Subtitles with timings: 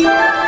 [0.00, 0.39] Yeah.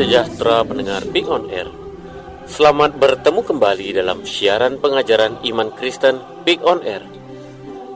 [0.00, 1.68] Sejahtera pendengar Big On Air.
[2.48, 7.04] Selamat bertemu kembali dalam siaran pengajaran iman Kristen Big On Air.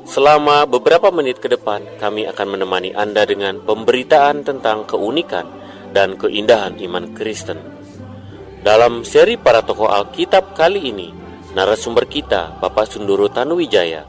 [0.05, 5.49] Selama beberapa menit ke depan, kami akan menemani Anda dengan pemberitaan tentang keunikan
[5.97, 7.57] dan keindahan iman Kristen.
[8.61, 11.09] Dalam seri para tokoh Alkitab kali ini,
[11.57, 14.05] narasumber kita, Bapak Sunduru Tanuwijaya,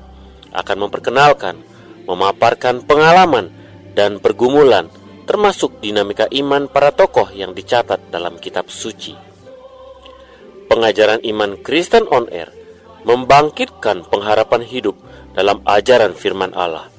[0.51, 1.63] akan memperkenalkan,
[2.03, 3.55] memaparkan pengalaman
[3.95, 4.91] dan pergumulan
[5.25, 9.17] termasuk dinamika iman para tokoh yang dicatat dalam kitab suci.
[10.65, 12.53] Pengajaran iman Kristen on Air
[13.05, 14.97] membangkitkan pengharapan hidup
[15.37, 16.89] dalam ajaran firman Allah.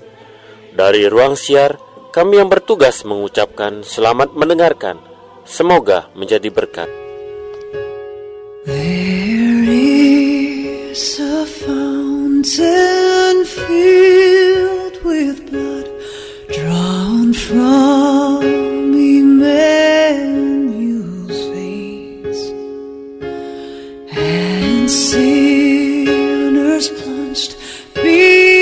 [0.77, 1.81] Dari ruang siar,
[2.15, 5.03] kami yang bertugas mengucapkan selamat mendengarkan.
[5.47, 6.91] Semoga menjadi berkat.
[8.67, 9.63] There
[10.91, 15.96] is a fountain filled with blood
[16.53, 18.43] drawn from
[18.95, 20.29] Emmanuel's
[21.53, 22.51] face,
[24.17, 27.57] and sinners plunged
[27.95, 28.56] beneath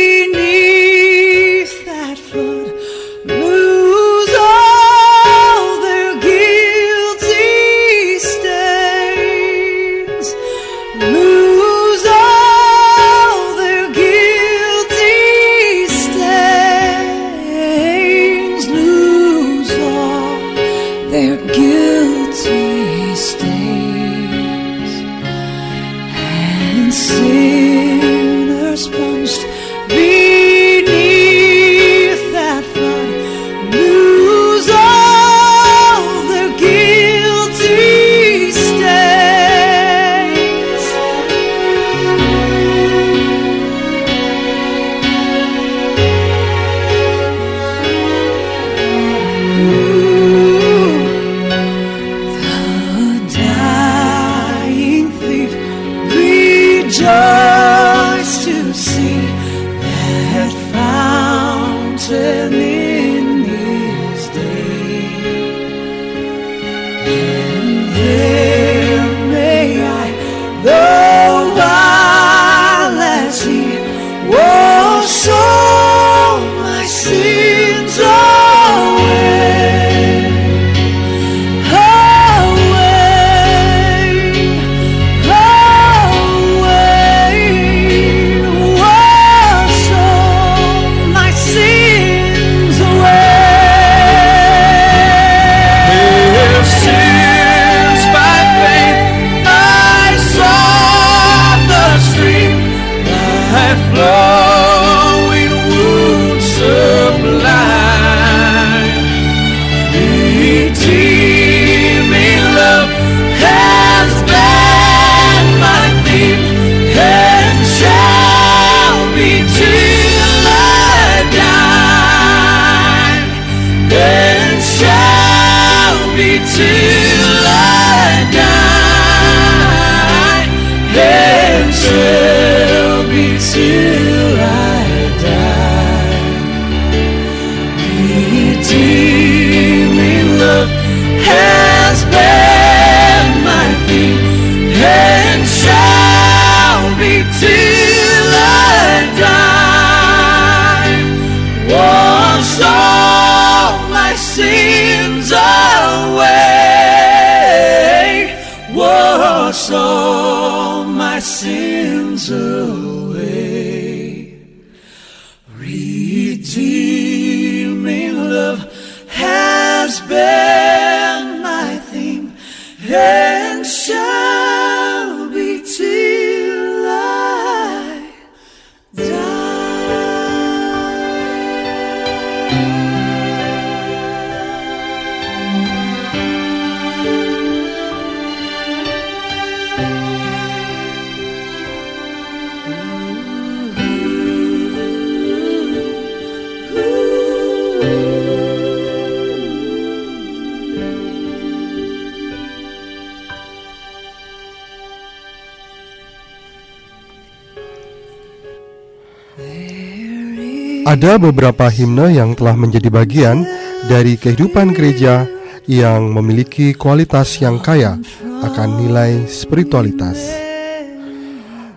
[211.04, 213.44] Ada beberapa himne yang telah menjadi bagian
[213.92, 215.28] dari kehidupan gereja
[215.68, 218.00] yang memiliki kualitas yang kaya
[218.40, 220.16] akan nilai spiritualitas.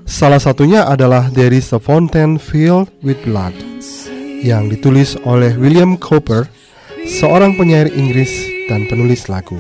[0.08, 3.52] Salah satunya adalah There is a Fountain Filled with Blood
[4.48, 6.48] yang ditulis oleh William Cowper,
[7.20, 8.32] seorang penyair Inggris
[8.72, 9.60] dan penulis lagu.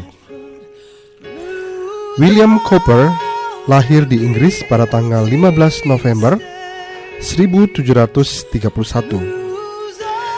[2.15, 3.11] William Cowper
[3.67, 6.39] lahir di Inggris pada tanggal 15 November
[7.19, 9.46] 1731.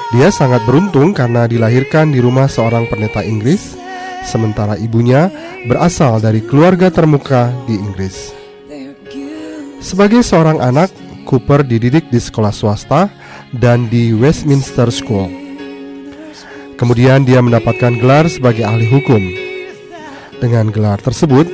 [0.10, 3.78] Dia sangat beruntung karena dilahirkan di rumah seorang pendeta Inggris,
[4.26, 5.30] sementara ibunya
[5.70, 8.34] berasal dari keluarga termuka di Inggris.
[9.78, 10.90] Sebagai seorang anak,
[11.30, 13.14] Cooper dididik di sekolah swasta
[13.54, 15.30] dan di Westminster School.
[16.74, 19.22] Kemudian dia mendapatkan gelar sebagai ahli hukum.
[20.42, 21.46] Dengan gelar tersebut,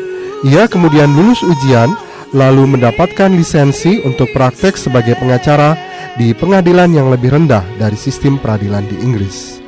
[0.48, 1.92] ia kemudian lulus ujian
[2.36, 5.80] lalu mendapatkan lisensi untuk praktek sebagai pengacara
[6.20, 9.64] di pengadilan yang lebih rendah dari sistem peradilan di Inggris.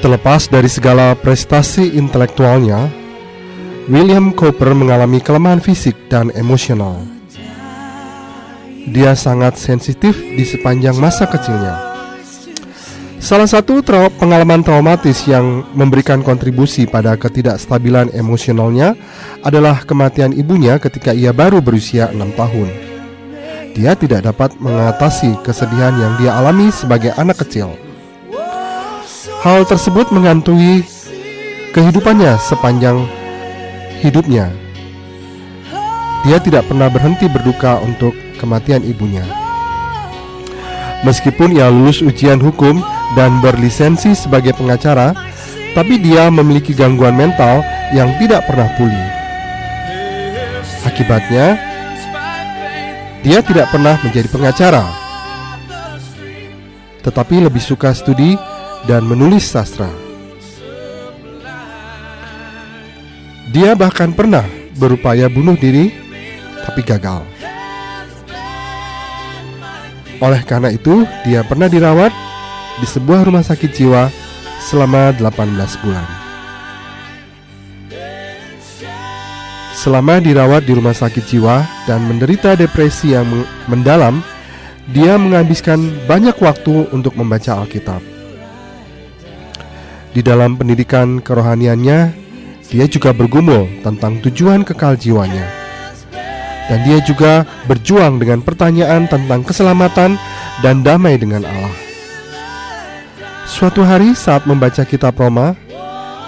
[0.00, 2.90] Terlepas dari segala prestasi intelektualnya,
[3.86, 6.98] William Cooper mengalami kelemahan fisik dan emosional.
[8.82, 11.91] Dia sangat sensitif di sepanjang masa kecilnya.
[13.22, 18.98] Salah satu trau pengalaman traumatis yang memberikan kontribusi pada ketidakstabilan emosionalnya
[19.46, 22.92] adalah kematian ibunya ketika ia baru berusia enam tahun
[23.72, 27.72] dia tidak dapat mengatasi kesedihan yang dia alami sebagai anak kecil.
[29.40, 30.84] Hal tersebut mengantui
[31.72, 33.02] kehidupannya sepanjang
[34.04, 34.52] hidupnya.
[36.22, 39.26] Dia tidak pernah berhenti berduka untuk kematian ibunya.
[41.02, 42.78] Meskipun ia lulus ujian hukum
[43.12, 45.12] dan berlisensi sebagai pengacara,
[45.72, 49.08] tapi dia memiliki gangguan mental yang tidak pernah pulih.
[50.82, 51.56] Akibatnya,
[53.22, 54.84] dia tidak pernah menjadi pengacara,
[57.06, 58.34] tetapi lebih suka studi
[58.88, 59.88] dan menulis sastra.
[63.52, 64.48] Dia bahkan pernah
[64.80, 65.92] berupaya bunuh diri,
[66.64, 67.20] tapi gagal.
[70.22, 72.31] Oleh karena itu, dia pernah dirawat
[72.80, 74.08] di sebuah rumah sakit jiwa
[74.62, 76.06] selama 18 bulan.
[79.82, 83.26] Selama dirawat di rumah sakit jiwa dan menderita depresi yang
[83.66, 84.22] mendalam,
[84.94, 87.98] dia menghabiskan banyak waktu untuk membaca Alkitab.
[90.14, 92.14] Di dalam pendidikan kerohaniannya,
[92.70, 95.50] dia juga bergumul tentang tujuan kekal jiwanya.
[96.70, 100.14] Dan dia juga berjuang dengan pertanyaan tentang keselamatan
[100.62, 101.91] dan damai dengan Allah.
[103.52, 105.52] Suatu hari saat membaca kitab Roma,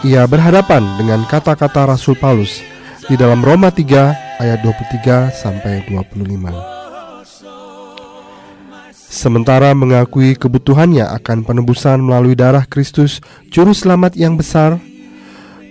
[0.05, 2.61] ia berhadapan dengan kata-kata Rasul Paulus
[3.09, 6.21] di dalam Roma 3 ayat 23 sampai 25.
[8.93, 14.77] Sementara mengakui kebutuhannya akan penebusan melalui darah Kristus, juru selamat yang besar,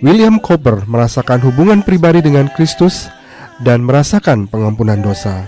[0.02, 3.06] William Cooper merasakan hubungan pribadi dengan Kristus
[3.62, 5.46] dan merasakan pengampunan dosa.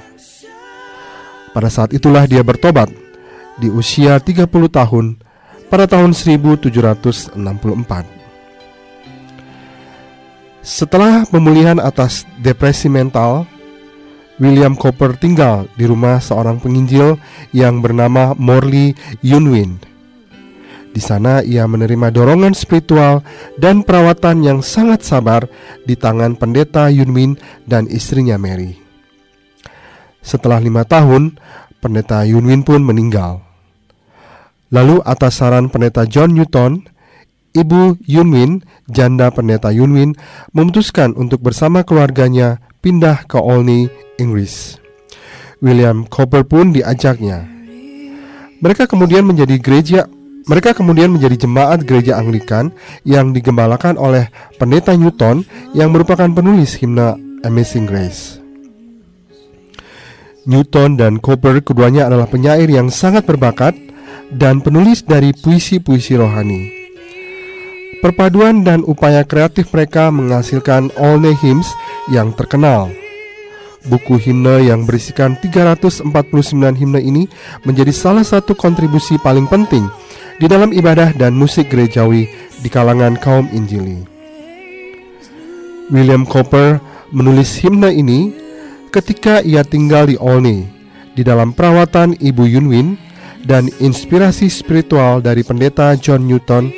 [1.51, 2.95] Pada saat itulah dia bertobat
[3.59, 5.26] di usia 30 tahun
[5.71, 7.39] pada tahun 1764.
[10.67, 13.47] Setelah pemulihan atas depresi mental,
[14.43, 17.17] William Cooper tinggal di rumah seorang penginjil
[17.55, 19.79] yang bernama Morley Yunwin.
[20.91, 23.23] Di sana ia menerima dorongan spiritual
[23.61, 25.47] dan perawatan yang sangat sabar
[25.87, 27.39] di tangan pendeta Yunwin
[27.69, 28.81] dan istrinya Mary.
[30.19, 31.39] Setelah lima tahun,
[31.79, 33.46] pendeta Yunwin pun meninggal.
[34.75, 36.83] Lalu atas saran pendeta John Newton,
[37.55, 40.19] Ibu Yunwin, janda pendeta Yunwin,
[40.51, 44.77] memutuskan untuk bersama keluarganya pindah ke Olney, Inggris.
[45.65, 47.49] William Cooper pun diajaknya.
[48.61, 50.05] Mereka kemudian menjadi gereja
[50.47, 52.71] mereka kemudian menjadi jemaat gereja Anglikan
[53.03, 54.31] yang digembalakan oleh
[54.63, 55.43] pendeta Newton
[55.75, 58.39] yang merupakan penulis himne Amazing Grace.
[60.47, 63.75] Newton dan Cooper keduanya adalah penyair yang sangat berbakat
[64.33, 66.73] dan penulis dari puisi-puisi rohani.
[68.03, 71.73] Perpaduan dan upaya kreatif mereka menghasilkan Olney Hymns
[72.13, 72.93] yang terkenal.
[73.87, 76.11] Buku himne yang berisikan 349
[76.75, 77.25] himne ini
[77.63, 79.87] menjadi salah satu kontribusi paling penting
[80.43, 82.27] di dalam ibadah dan musik gerejawi
[82.61, 84.03] di kalangan kaum Injili.
[85.87, 86.83] William Cooper
[87.15, 88.35] menulis himne ini
[88.91, 90.67] ketika ia tinggal di Olney
[91.15, 93.06] di dalam perawatan Ibu Yunwin
[93.47, 96.69] dan inspirasi spiritual dari pendeta John Newton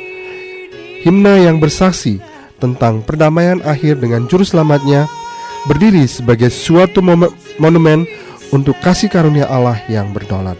[1.01, 2.21] himna yang bersaksi
[2.61, 5.09] tentang perdamaian akhir dengan juru selamatnya
[5.65, 7.01] berdiri sebagai suatu
[7.57, 8.05] monumen
[8.53, 10.55] untuk kasih karunia Allah yang berdaulat.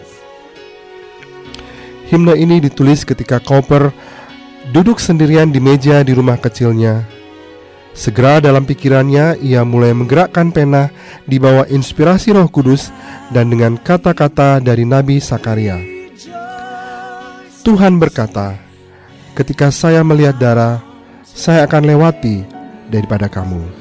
[2.10, 3.94] Himne ini ditulis ketika Cowper
[4.74, 7.06] duduk sendirian di meja di rumah kecilnya.
[7.90, 10.94] Segera dalam pikirannya ia mulai menggerakkan pena
[11.26, 12.94] di bawah inspirasi Roh Kudus
[13.34, 15.89] dan dengan kata-kata dari Nabi Sakaria.
[17.60, 18.56] Tuhan berkata,
[19.36, 20.80] "Ketika saya melihat darah,
[21.24, 22.44] saya akan lewati
[22.88, 23.79] daripada kamu."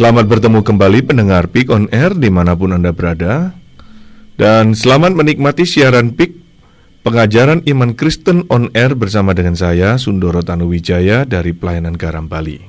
[0.00, 3.52] Selamat bertemu kembali pendengar Peak on Air di mana pun Anda berada
[4.32, 6.40] Dan selamat menikmati siaran Peak
[7.04, 12.64] Pengajaran Iman Kristen on Air bersama dengan saya Sundoro Tanuwijaya dari Pelayanan Garam Bali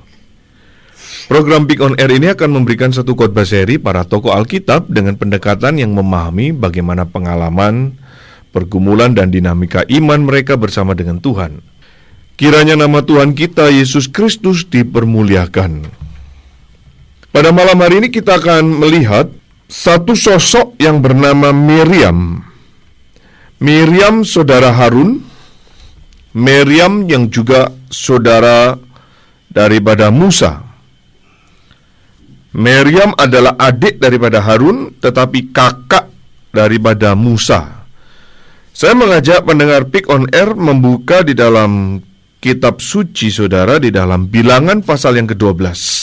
[1.32, 5.80] Program Peak on Air ini akan memberikan satu khotbah seri para tokoh Alkitab dengan pendekatan
[5.80, 7.96] yang memahami bagaimana pengalaman,
[8.52, 11.64] pergumulan dan dinamika iman mereka bersama dengan Tuhan.
[12.36, 16.01] Kiranya nama Tuhan kita Yesus Kristus dipermuliakan.
[17.32, 19.32] Pada malam hari ini kita akan melihat
[19.72, 22.44] satu sosok yang bernama Miriam.
[23.64, 25.24] Miriam saudara Harun,
[26.36, 28.76] Miriam yang juga saudara
[29.48, 30.60] daripada Musa.
[32.52, 36.12] Miriam adalah adik daripada Harun tetapi kakak
[36.52, 37.88] daripada Musa.
[38.76, 42.04] Saya mengajak pendengar Pick on Air membuka di dalam
[42.44, 46.01] kitab suci saudara di dalam bilangan pasal yang ke-12.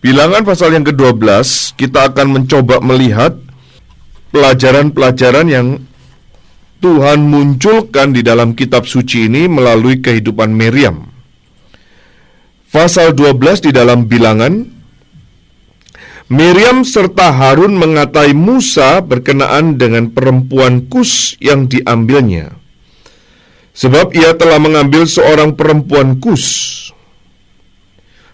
[0.00, 3.36] Bilangan pasal yang ke-12 kita akan mencoba melihat
[4.32, 5.68] pelajaran-pelajaran yang
[6.80, 11.04] Tuhan munculkan di dalam kitab suci ini melalui kehidupan Miriam.
[12.72, 14.64] Pasal 12 di dalam bilangan
[16.32, 22.56] Miriam serta Harun mengatai Musa berkenaan dengan perempuan Kus yang diambilnya.
[23.76, 26.88] Sebab ia telah mengambil seorang perempuan Kus.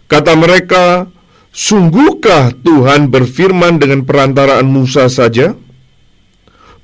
[0.07, 1.11] Kata mereka,
[1.57, 5.57] Sungguhkah Tuhan berfirman dengan perantaraan Musa saja?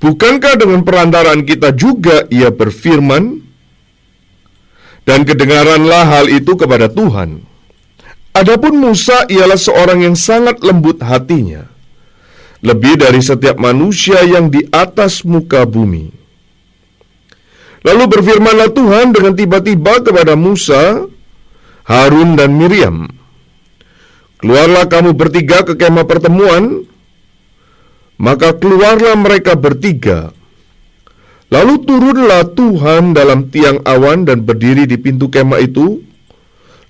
[0.01, 3.45] Bukankah dengan perantaraan kita juga ia berfirman?
[5.05, 7.45] Dan kedengaranlah hal itu kepada Tuhan.
[8.33, 11.69] Adapun Musa ialah seorang yang sangat lembut hatinya,
[12.65, 16.09] lebih dari setiap manusia yang di atas muka bumi.
[17.85, 21.05] Lalu berfirmanlah Tuhan dengan tiba-tiba kepada Musa,
[21.85, 23.22] Harun dan Miriam.
[24.43, 26.83] Keluarlah kamu bertiga ke kemah pertemuan,
[28.19, 30.35] maka keluarlah mereka bertiga.
[31.47, 36.03] Lalu turunlah Tuhan dalam tiang awan dan berdiri di pintu kemah itu,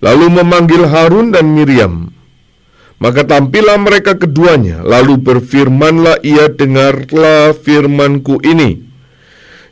[0.02, 2.10] lalu memanggil Harun dan Miriam.
[2.98, 8.82] Maka tampillah mereka keduanya, lalu berfirmanlah ia dengarlah firmanku ini.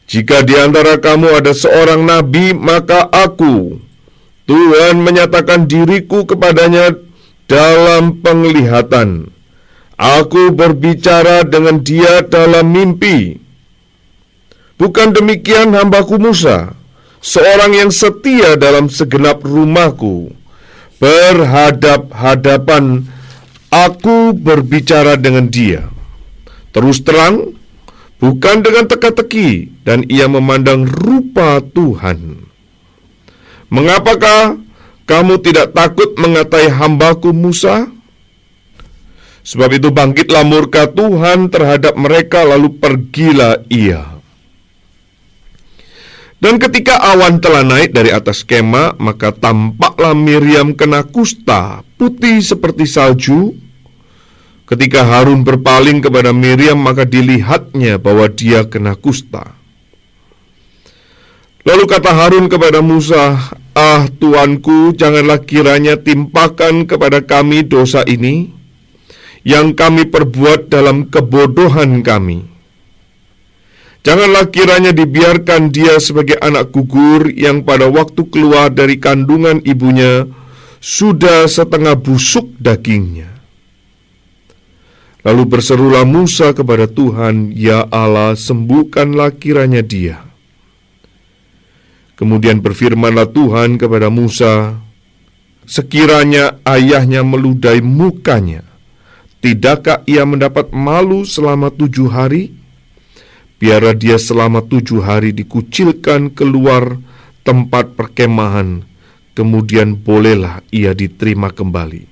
[0.06, 3.82] Jika di antara kamu ada seorang nabi, maka aku,
[4.46, 7.10] Tuhan menyatakan diriku kepadanya
[7.52, 9.28] dalam penglihatan.
[10.00, 13.36] Aku berbicara dengan dia dalam mimpi.
[14.80, 16.74] Bukan demikian hambaku Musa,
[17.22, 20.34] seorang yang setia dalam segenap rumahku.
[20.98, 23.06] Berhadap-hadapan
[23.70, 25.86] aku berbicara dengan dia.
[26.74, 27.54] Terus terang,
[28.18, 32.50] bukan dengan teka-teki, dan ia memandang rupa Tuhan.
[33.70, 34.71] Mengapakah
[35.10, 37.90] kamu tidak takut mengatai hambaku Musa?
[39.42, 44.22] Sebab itu bangkitlah murka Tuhan terhadap mereka lalu pergilah ia.
[46.42, 52.90] Dan ketika awan telah naik dari atas kemah, maka tampaklah Miriam kena kusta, putih seperti
[52.90, 53.54] salju.
[54.66, 59.54] Ketika Harun berpaling kepada Miriam, maka dilihatnya bahwa dia kena kusta.
[61.62, 63.38] Lalu kata Harun kepada Musa,
[63.72, 68.52] "Ah, tuanku, janganlah kiranya timpakan kepada kami dosa ini
[69.48, 72.52] yang kami perbuat dalam kebodohan kami."
[74.02, 80.26] Janganlah kiranya dibiarkan dia sebagai anak gugur yang pada waktu keluar dari kandungan ibunya
[80.82, 83.30] sudah setengah busuk dagingnya.
[85.22, 90.31] Lalu berserulah Musa kepada Tuhan, "Ya Allah, sembuhkanlah kiranya dia."
[92.22, 94.78] Kemudian berfirmanlah Tuhan kepada Musa,
[95.66, 98.62] "Sekiranya ayahnya meludahi mukanya,
[99.42, 102.54] tidakkah ia mendapat malu selama tujuh hari?"
[103.58, 107.02] Biarlah dia selama tujuh hari dikucilkan keluar
[107.42, 108.86] tempat perkemahan,
[109.34, 112.06] kemudian bolehlah ia diterima kembali.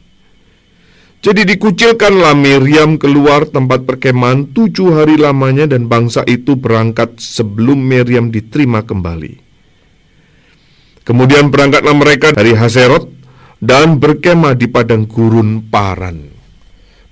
[1.21, 8.33] Jadi dikucilkanlah Miriam keluar tempat perkemahan tujuh hari lamanya dan bangsa itu berangkat sebelum Miriam
[8.33, 9.48] diterima kembali.
[11.09, 13.09] Kemudian berangkatlah mereka dari Haserot
[13.57, 16.29] dan berkemah di padang gurun Paran.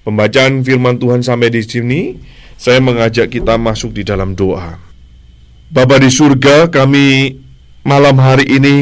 [0.05, 2.13] Pembacaan firman Tuhan sampai di sini
[2.61, 4.77] saya mengajak kita masuk di dalam doa.
[5.73, 7.41] Bapa di surga, kami
[7.81, 8.77] malam hari ini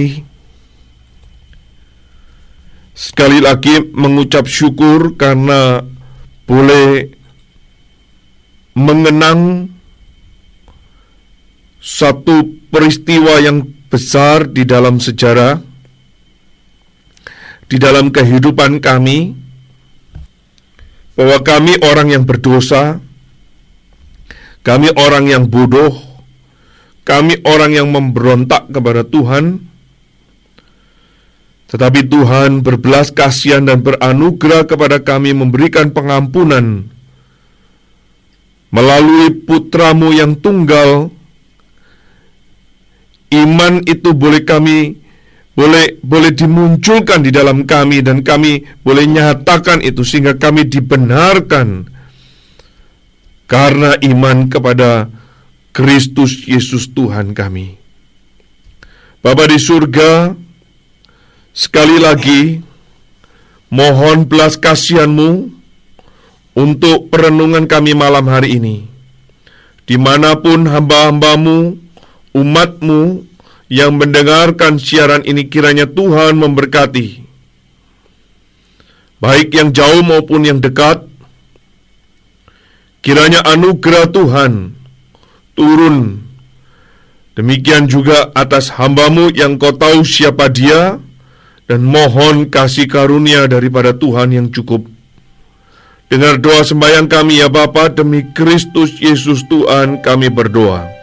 [2.91, 5.79] sekali lagi mengucap syukur karena
[6.43, 7.07] boleh
[8.75, 9.71] mengenang
[11.79, 15.63] satu peristiwa yang besar di dalam sejarah,
[17.71, 19.31] di dalam kehidupan kami,
[21.15, 22.99] bahwa kami orang yang berdosa,
[24.67, 25.95] kami orang yang bodoh,
[27.07, 29.63] kami orang yang memberontak kepada Tuhan,
[31.71, 36.91] tetapi Tuhan berbelas kasihan dan beranugerah kepada kami memberikan pengampunan
[38.75, 41.14] melalui putramu yang tunggal,
[43.33, 45.01] iman itu boleh kami
[45.55, 51.87] boleh boleh dimunculkan di dalam kami dan kami boleh nyatakan itu sehingga kami dibenarkan
[53.47, 55.07] karena iman kepada
[55.71, 57.79] Kristus Yesus Tuhan kami.
[59.23, 60.35] Bapa di surga,
[61.55, 62.61] sekali lagi
[63.73, 65.49] mohon belas kasihanmu
[66.55, 68.77] untuk perenungan kami malam hari ini.
[69.85, 71.84] Di mana pun hamba-hambamu,
[72.35, 73.23] umatmu
[73.71, 77.23] yang mendengarkan siaran ini kiranya Tuhan memberkati.
[79.23, 81.07] Baik yang jauh maupun yang dekat,
[82.99, 84.75] kiranya anugerah Tuhan
[85.55, 86.25] turun
[87.35, 91.03] Demikian juga atas hambamu yang kau tahu siapa dia,
[91.67, 94.87] dan mohon kasih karunia daripada Tuhan yang cukup.
[96.07, 100.94] Dengar doa sembahyang kami ya Bapa demi Kristus Yesus Tuhan kami berdoa.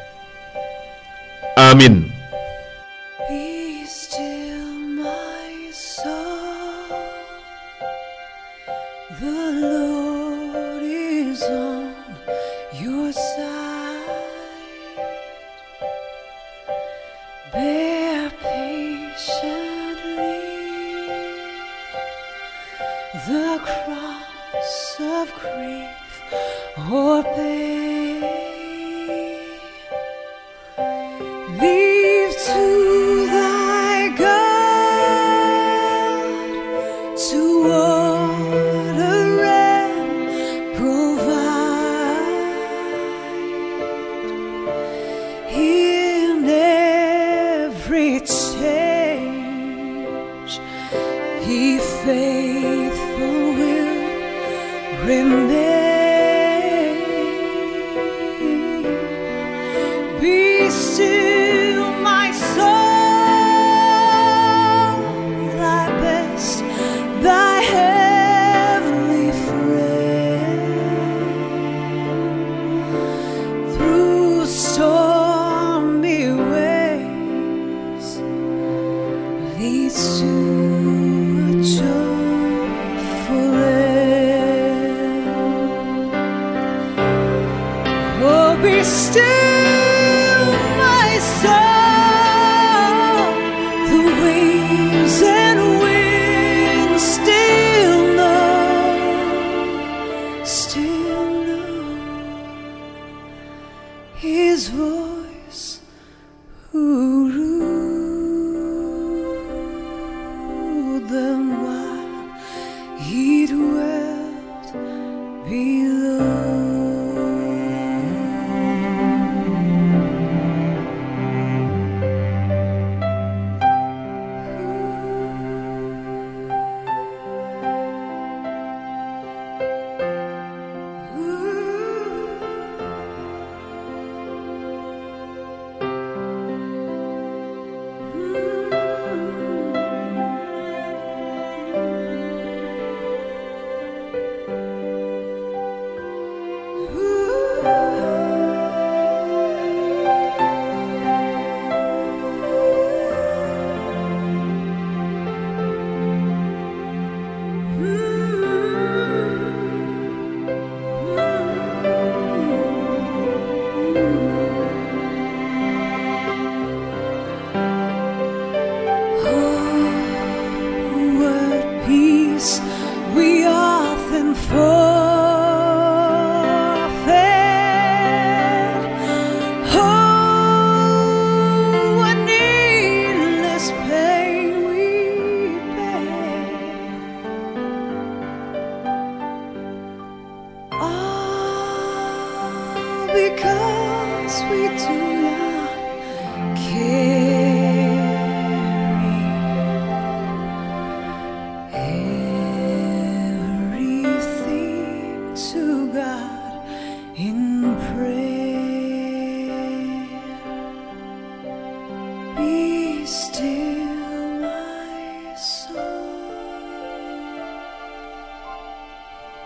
[1.57, 2.12] Amin.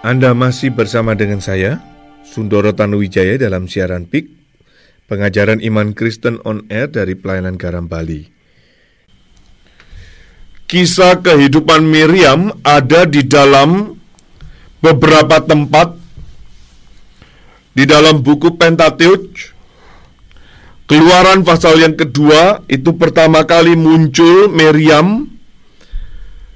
[0.07, 1.83] Anda masih bersama dengan saya,
[2.23, 4.31] Sundoro Tanuwijaya dalam siaran PIK,
[5.11, 8.23] pengajaran iman Kristen on Air dari Pelayanan Garam Bali.
[10.71, 13.99] Kisah kehidupan Miriam ada di dalam
[14.79, 15.99] beberapa tempat
[17.75, 19.59] di dalam buku Pentateuch
[20.87, 25.27] Keluaran pasal yang kedua itu pertama kali muncul Meriam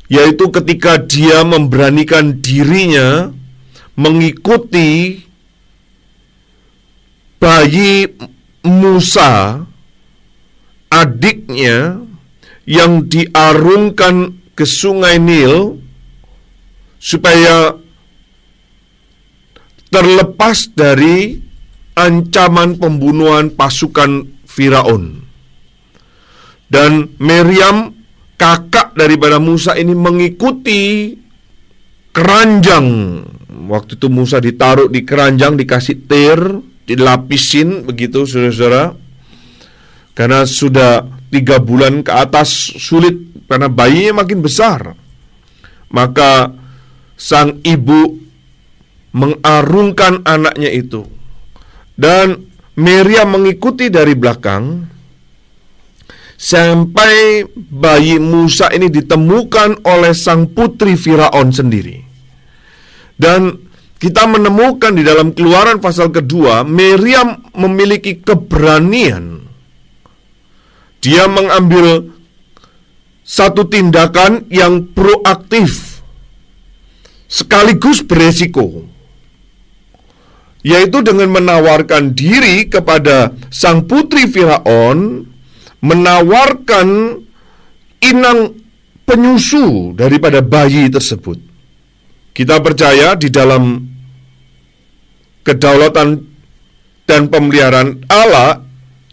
[0.07, 3.39] yaitu ketika dia memberanikan dirinya
[4.01, 5.21] mengikuti
[7.37, 8.09] bayi
[8.65, 9.61] Musa
[10.89, 12.01] adiknya
[12.65, 15.81] yang diarungkan ke sungai Nil
[17.01, 17.77] supaya
[19.89, 21.41] terlepas dari
[21.97, 25.25] ancaman pembunuhan pasukan Firaun.
[26.71, 27.97] Dan Meriam
[28.39, 31.13] kakak daripada Musa ini mengikuti
[32.15, 32.87] keranjang.
[33.61, 36.40] Waktu itu Musa ditaruh di keranjang dikasih tir,
[36.88, 38.96] dilapisin begitu saudara-saudara.
[40.16, 44.96] Karena sudah tiga bulan ke atas sulit karena bayinya makin besar.
[45.90, 46.55] Maka
[47.20, 48.16] sang ibu
[49.12, 51.03] mengarungkan anaknya itu
[51.99, 52.49] dan
[52.81, 54.88] Miriam mengikuti dari belakang
[56.40, 62.10] sampai bayi Musa ini ditemukan oleh sang putri Firaun sendiri.
[63.20, 63.68] Dan
[64.00, 69.44] kita menemukan di dalam keluaran pasal kedua, Miriam memiliki keberanian.
[71.04, 72.09] Dia mengambil
[73.20, 76.00] satu tindakan yang proaktif,
[77.28, 78.88] sekaligus beresiko
[80.61, 85.24] yaitu dengan menawarkan diri kepada sang putri Firaun,
[85.80, 87.16] menawarkan
[88.04, 88.61] inang
[89.09, 91.50] penyusu daripada bayi tersebut.
[92.31, 93.83] Kita percaya di dalam
[95.43, 96.09] kedaulatan
[97.09, 98.62] dan pemeliharaan Allah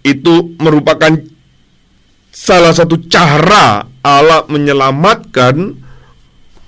[0.06, 1.17] itu merupakan
[2.30, 5.73] salah satu cara Allah menyelamatkan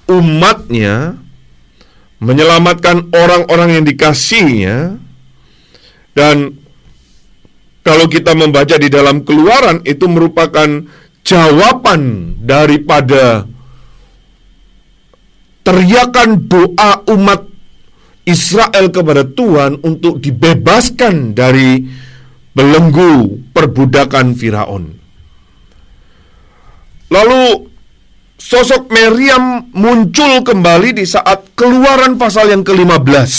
[0.10, 1.22] umatnya
[2.20, 4.98] menyelamatkan orang-orang yang dikasihnya
[6.18, 6.58] dan
[7.86, 10.68] kalau kita membaca di dalam keluaran itu merupakan
[11.24, 13.48] jawaban daripada
[15.70, 17.46] teriakan doa umat
[18.26, 21.86] Israel kepada Tuhan untuk dibebaskan dari
[22.58, 24.98] belenggu perbudakan Firaun.
[27.14, 27.70] Lalu
[28.40, 33.34] Sosok Meriam muncul kembali di saat keluaran pasal yang ke-15.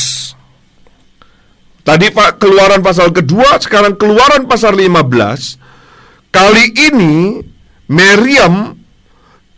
[1.82, 6.30] Tadi Pak keluaran pasal kedua, sekarang keluaran pasal 15.
[6.30, 7.42] Kali ini
[7.90, 8.76] Meriam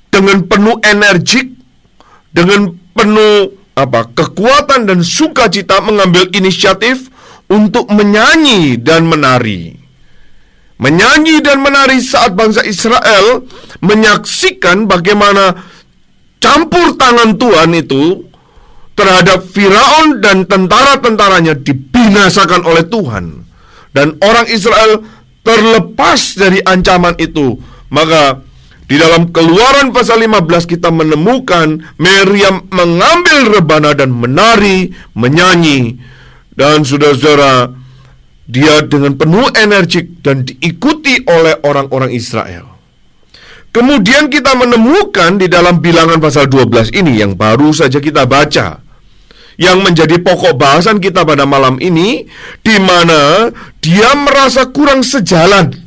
[0.09, 1.62] dengan penuh energik,
[2.33, 7.09] dengan penuh apa kekuatan dan sukacita mengambil inisiatif
[7.49, 9.77] untuk menyanyi dan menari.
[10.83, 13.47] Menyanyi dan menari saat bangsa Israel
[13.79, 15.55] menyaksikan bagaimana
[16.43, 18.27] campur tangan Tuhan itu
[18.99, 23.47] terhadap Firaun dan tentara-tentaranya dibinasakan oleh Tuhan.
[23.93, 25.05] Dan orang Israel
[25.47, 27.61] terlepas dari ancaman itu.
[27.93, 28.41] Maka
[28.93, 35.97] di dalam keluaran pasal 15 kita menemukan Miriam mengambil rebana dan menari, menyanyi.
[36.53, 37.73] Dan saudara-saudara,
[38.45, 42.69] dia dengan penuh energik dan diikuti oleh orang-orang Israel.
[43.73, 48.85] Kemudian kita menemukan di dalam bilangan pasal 12 ini yang baru saja kita baca.
[49.57, 52.29] Yang menjadi pokok bahasan kita pada malam ini
[52.61, 53.49] di mana
[53.81, 55.82] dia merasa kurang sejalan.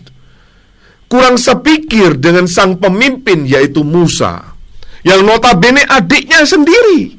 [1.15, 4.51] Kurang sepikir dengan sang pemimpin yaitu Musa.
[5.07, 7.15] Yang notabene adiknya sendiri.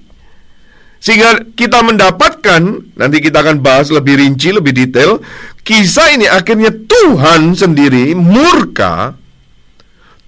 [1.00, 5.24] Sehingga kita mendapatkan, nanti kita akan bahas lebih rinci, lebih detail,
[5.64, 9.16] kisah ini akhirnya Tuhan sendiri murka,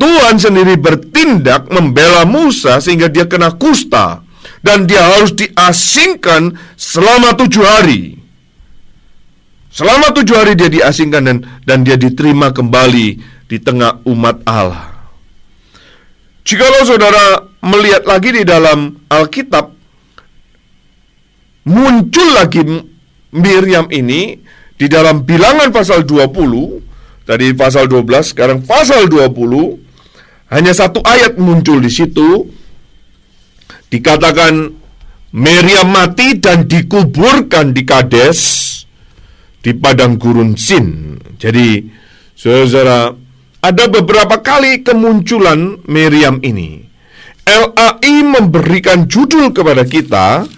[0.01, 4.25] Tuhan sendiri bertindak membela Musa sehingga dia kena kusta
[4.65, 8.17] dan dia harus diasingkan selama tujuh hari.
[9.69, 11.37] Selama tujuh hari dia diasingkan dan
[11.69, 14.93] dan dia diterima kembali di tengah umat Allah.
[16.45, 19.73] Jikalau saudara melihat lagi di dalam Alkitab,
[21.65, 22.63] muncul lagi
[23.29, 24.41] Miriam ini
[24.79, 31.77] di dalam bilangan pasal 20 tadi pasal 12 sekarang pasal 20 hanya satu ayat muncul
[31.77, 32.49] di situ
[33.93, 34.73] dikatakan
[35.29, 38.41] Miriam mati dan dikuburkan di Kades
[39.61, 41.21] di padang gurun Sin.
[41.37, 41.85] Jadi
[42.33, 43.13] saudara
[43.69, 46.89] ada beberapa kali kemunculan Miriam ini.
[47.45, 50.49] LAI memberikan judul kepada kita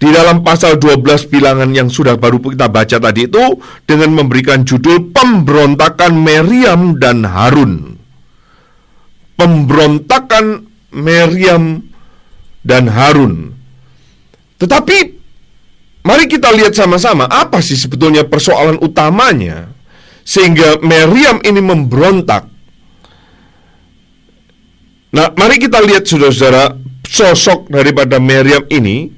[0.00, 5.12] di dalam pasal 12 bilangan yang sudah baru kita baca tadi itu dengan memberikan judul
[5.12, 7.96] pemberontakan Meriam dan Harun.
[9.36, 11.84] Pemberontakan Meriam
[12.60, 13.56] dan Harun.
[14.60, 14.98] Tetapi
[16.04, 19.69] mari kita lihat sama-sama apa sih sebetulnya persoalan utamanya
[20.24, 22.46] sehingga Meriam ini memberontak.
[25.10, 29.10] Nah, mari kita lihat saudara-saudara sosok daripada Meriam ini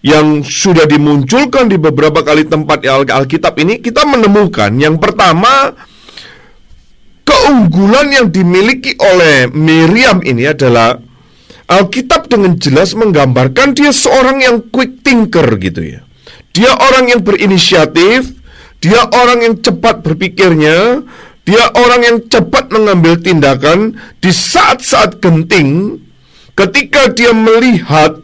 [0.00, 5.76] yang sudah dimunculkan di beberapa kali tempat Al Alkitab ini kita menemukan yang pertama
[7.28, 10.96] keunggulan yang dimiliki oleh Miriam ini adalah
[11.70, 16.00] Alkitab dengan jelas menggambarkan dia seorang yang quick thinker gitu ya.
[16.50, 18.39] Dia orang yang berinisiatif,
[18.80, 21.04] dia orang yang cepat berpikirnya,
[21.44, 26.00] dia orang yang cepat mengambil tindakan di saat-saat genting
[26.56, 28.20] ketika dia melihat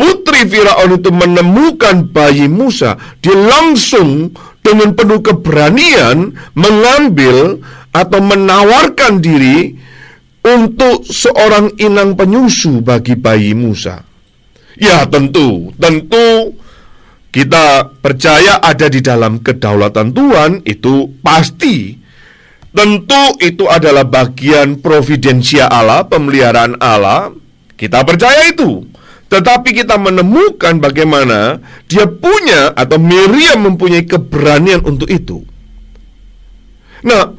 [0.00, 4.32] putri Firaun itu menemukan bayi Musa, dia langsung
[4.64, 7.60] dengan penuh keberanian mengambil
[7.92, 9.76] atau menawarkan diri
[10.44, 14.04] untuk seorang inang penyusu bagi bayi Musa.
[14.78, 16.54] Ya, tentu, tentu
[17.28, 22.00] kita percaya ada di dalam kedaulatan Tuhan itu pasti.
[22.72, 27.32] Tentu itu adalah bagian providensia Allah, pemeliharaan Allah.
[27.74, 28.86] Kita percaya itu.
[29.28, 35.44] Tetapi kita menemukan bagaimana dia punya atau Miriam mempunyai keberanian untuk itu.
[37.04, 37.36] Nah,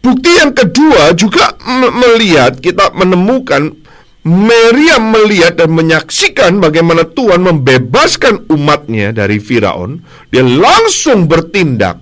[0.00, 1.52] bukti yang kedua juga
[1.92, 3.81] melihat kita menemukan
[4.22, 9.98] Miriam melihat dan menyaksikan bagaimana Tuhan membebaskan umatnya dari Firaun.
[10.30, 11.98] Dia langsung bertindak.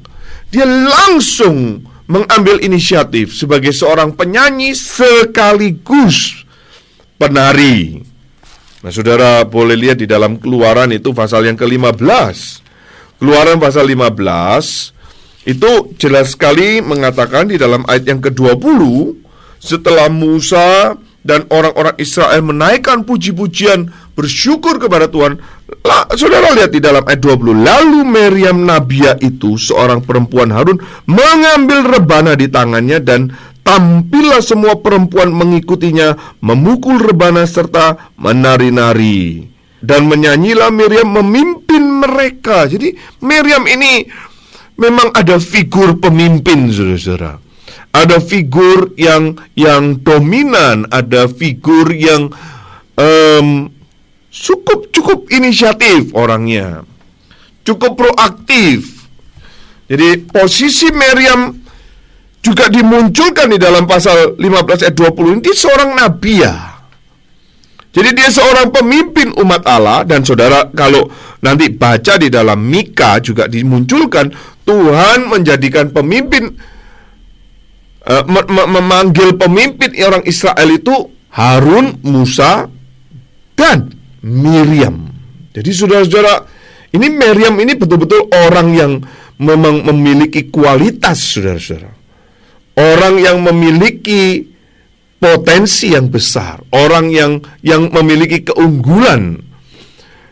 [0.53, 1.81] Dia langsung
[2.11, 6.45] mengambil inisiatif sebagai seorang penyanyi sekaligus
[7.17, 8.05] penari.
[8.85, 12.37] Nah, saudara boleh lihat di dalam keluaran itu pasal yang ke-15.
[13.17, 18.81] Keluaran pasal 15 itu jelas sekali mengatakan di dalam ayat yang ke-20
[19.61, 25.41] setelah Musa dan orang-orang Israel menaikkan puji-pujian bersyukur kepada Tuhan.
[25.85, 27.61] Lah, saudara lihat di dalam ayat 20.
[27.61, 35.37] Lalu Meriam Nabia itu seorang perempuan Harun mengambil rebana di tangannya dan Tampillah semua perempuan
[35.37, 39.45] mengikutinya Memukul rebana serta menari-nari
[39.85, 44.09] Dan menyanyilah Miriam memimpin mereka Jadi Miriam ini
[44.81, 47.50] memang ada figur pemimpin saudara-saudara
[47.91, 52.31] Ada figur yang yang dominan Ada figur yang
[52.95, 53.67] um,
[54.31, 56.87] cukup cukup inisiatif orangnya
[57.67, 59.09] Cukup proaktif
[59.91, 61.61] Jadi posisi Miriam
[62.41, 66.57] juga dimunculkan di dalam pasal 15 ayat 20 ini seorang nabi ya.
[67.91, 71.11] Jadi dia seorang pemimpin umat Allah dan saudara kalau
[71.43, 74.31] nanti baca di dalam Mika juga dimunculkan
[74.63, 76.55] Tuhan menjadikan pemimpin
[78.07, 78.25] uh,
[78.69, 80.95] memanggil pemimpin orang Israel itu
[81.31, 82.67] Harun, Musa
[83.55, 83.93] dan
[84.25, 85.11] Miriam.
[85.51, 86.47] Jadi saudara-saudara,
[86.95, 88.93] ini Miriam ini betul-betul orang yang
[89.39, 91.99] memang memiliki kualitas saudara-saudara.
[92.81, 94.47] Orang yang memiliki
[95.21, 99.37] potensi yang besar, orang yang yang memiliki keunggulan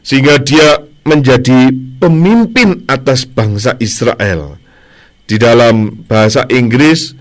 [0.00, 1.68] sehingga dia menjadi
[2.00, 4.57] pemimpin atas bangsa Israel.
[5.28, 7.12] Di dalam bahasa Inggris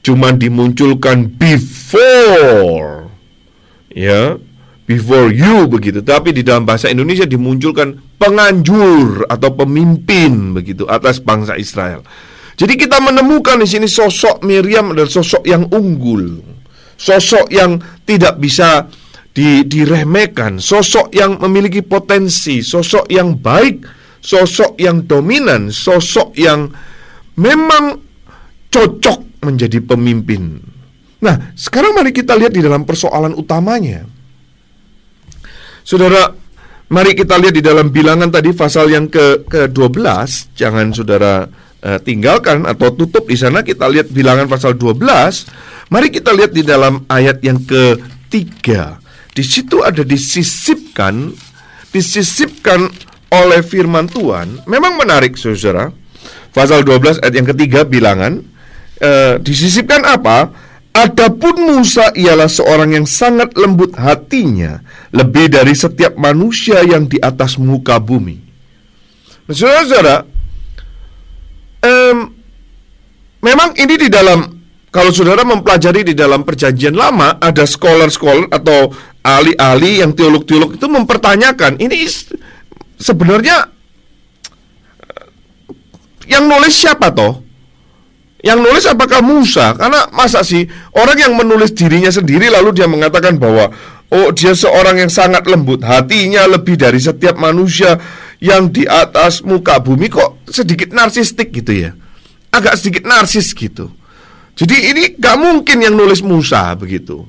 [0.00, 3.08] cuma dimunculkan before.
[3.90, 4.38] Ya,
[4.90, 6.02] before you begitu.
[6.02, 12.02] Tapi di dalam bahasa Indonesia dimunculkan penganjur atau pemimpin begitu atas bangsa Israel.
[12.60, 16.44] Jadi kita menemukan di sini sosok Miriam adalah sosok yang unggul,
[17.00, 18.84] sosok yang tidak bisa
[19.32, 23.80] di, diremehkan, sosok yang memiliki potensi, sosok yang baik,
[24.20, 26.68] sosok yang dominan, sosok yang
[27.40, 27.96] memang
[28.68, 30.60] cocok menjadi pemimpin.
[31.20, 34.04] Nah, sekarang mari kita lihat di dalam persoalan utamanya.
[35.84, 36.32] Saudara,
[36.92, 41.44] mari kita lihat di dalam bilangan tadi pasal yang ke ke-12, jangan saudara
[41.84, 43.60] uh, tinggalkan atau tutup di sana.
[43.60, 49.00] Kita lihat bilangan pasal 12 mari kita lihat di dalam ayat yang ketiga.
[49.30, 51.32] Di situ ada disisipkan
[51.90, 52.86] disisipkan
[53.30, 54.66] oleh firman Tuhan.
[54.66, 55.90] Memang menarik saudara.
[56.50, 58.42] Pasal 12 ayat yang ketiga bilangan
[59.00, 60.52] uh, disisipkan apa
[60.90, 64.82] Adapun Musa ialah seorang yang sangat lembut hatinya
[65.14, 68.36] Lebih dari setiap manusia yang di atas muka bumi
[69.46, 70.16] nah, Saudara-saudara
[73.40, 78.90] memang ini di dalam kalau saudara mempelajari di dalam perjanjian lama ada scholar-scholar atau
[79.22, 82.10] ahli-ahli yang teolog-teolog itu mempertanyakan ini
[82.98, 83.70] sebenarnya
[86.26, 87.42] yang nulis siapa toh?
[88.40, 89.76] Yang nulis apakah Musa?
[89.76, 90.64] Karena masa sih
[90.96, 93.68] orang yang menulis dirinya sendiri lalu dia mengatakan bahwa
[94.10, 98.00] oh dia seorang yang sangat lembut hatinya lebih dari setiap manusia
[98.40, 101.92] yang di atas muka bumi kok sedikit narsistik gitu ya.
[102.50, 103.94] agak sedikit narsis gitu.
[104.58, 107.22] Jadi ini gak mungkin yang nulis Musa begitu.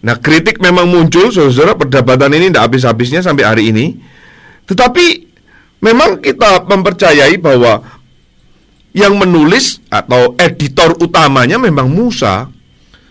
[0.00, 4.00] Nah kritik memang muncul saudara perdebatan ini tidak habis-habisnya sampai hari ini.
[4.64, 5.04] Tetapi
[5.84, 7.84] memang kita mempercayai bahwa
[8.96, 12.48] yang menulis atau editor utamanya memang Musa.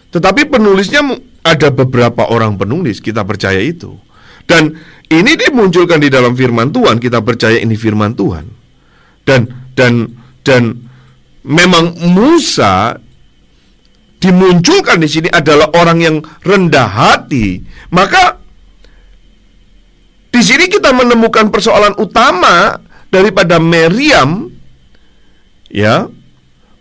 [0.09, 1.03] Tetapi penulisnya
[1.45, 3.95] ada beberapa orang penulis, kita percaya itu.
[4.47, 4.73] Dan
[5.07, 8.45] ini dimunculkan di dalam firman Tuhan, kita percaya ini firman Tuhan.
[9.27, 10.07] Dan dan
[10.43, 10.87] dan
[11.43, 12.95] memang Musa
[14.17, 17.61] dimunculkan di sini adalah orang yang rendah hati,
[17.93, 18.39] maka
[20.33, 24.56] di sini kita menemukan persoalan utama daripada Meriam
[25.71, 26.07] ya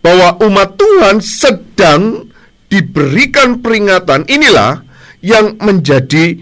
[0.03, 2.31] bahwa umat Tuhan sedang
[2.71, 4.83] diberikan peringatan inilah
[5.23, 6.39] yang menjadi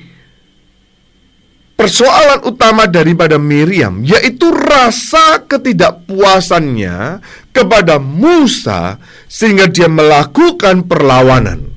[1.74, 7.20] persoalan utama daripada Miriam yaitu rasa ketidakpuasannya
[7.50, 11.72] kepada Musa sehingga dia melakukan perlawanan.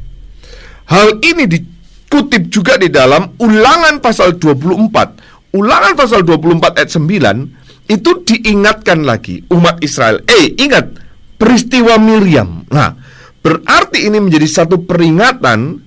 [0.87, 5.51] Hal ini dikutip juga di dalam Ulangan pasal 24.
[5.55, 7.56] Ulangan pasal 24 ayat 9
[7.87, 10.23] itu diingatkan lagi umat Israel.
[10.27, 10.99] Eh, ingat
[11.39, 12.67] peristiwa Miriam.
[12.67, 12.93] Nah,
[13.39, 15.79] berarti ini menjadi satu peringatan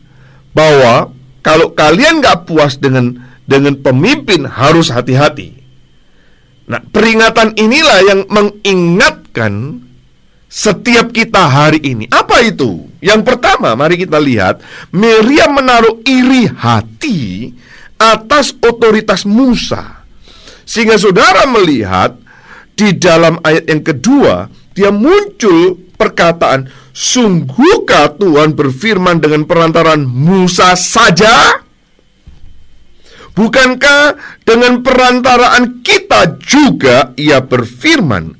[0.57, 1.13] bahwa
[1.45, 5.61] kalau kalian nggak puas dengan dengan pemimpin harus hati-hati.
[6.71, 9.83] Nah, peringatan inilah yang mengingatkan
[10.47, 12.07] setiap kita hari ini.
[12.11, 12.87] Apa itu?
[13.03, 14.63] Yang pertama, mari kita lihat,
[14.95, 17.51] Miriam menaruh iri hati
[17.99, 20.00] atas otoritas Musa.
[20.71, 22.15] Sehingga saudara melihat
[22.79, 31.63] di dalam ayat yang kedua, dia muncul perkataan, Sungguhkah Tuhan berfirman dengan perantaran Musa saja?
[33.31, 38.37] Bukankah dengan perantaraan kita juga ia berfirman?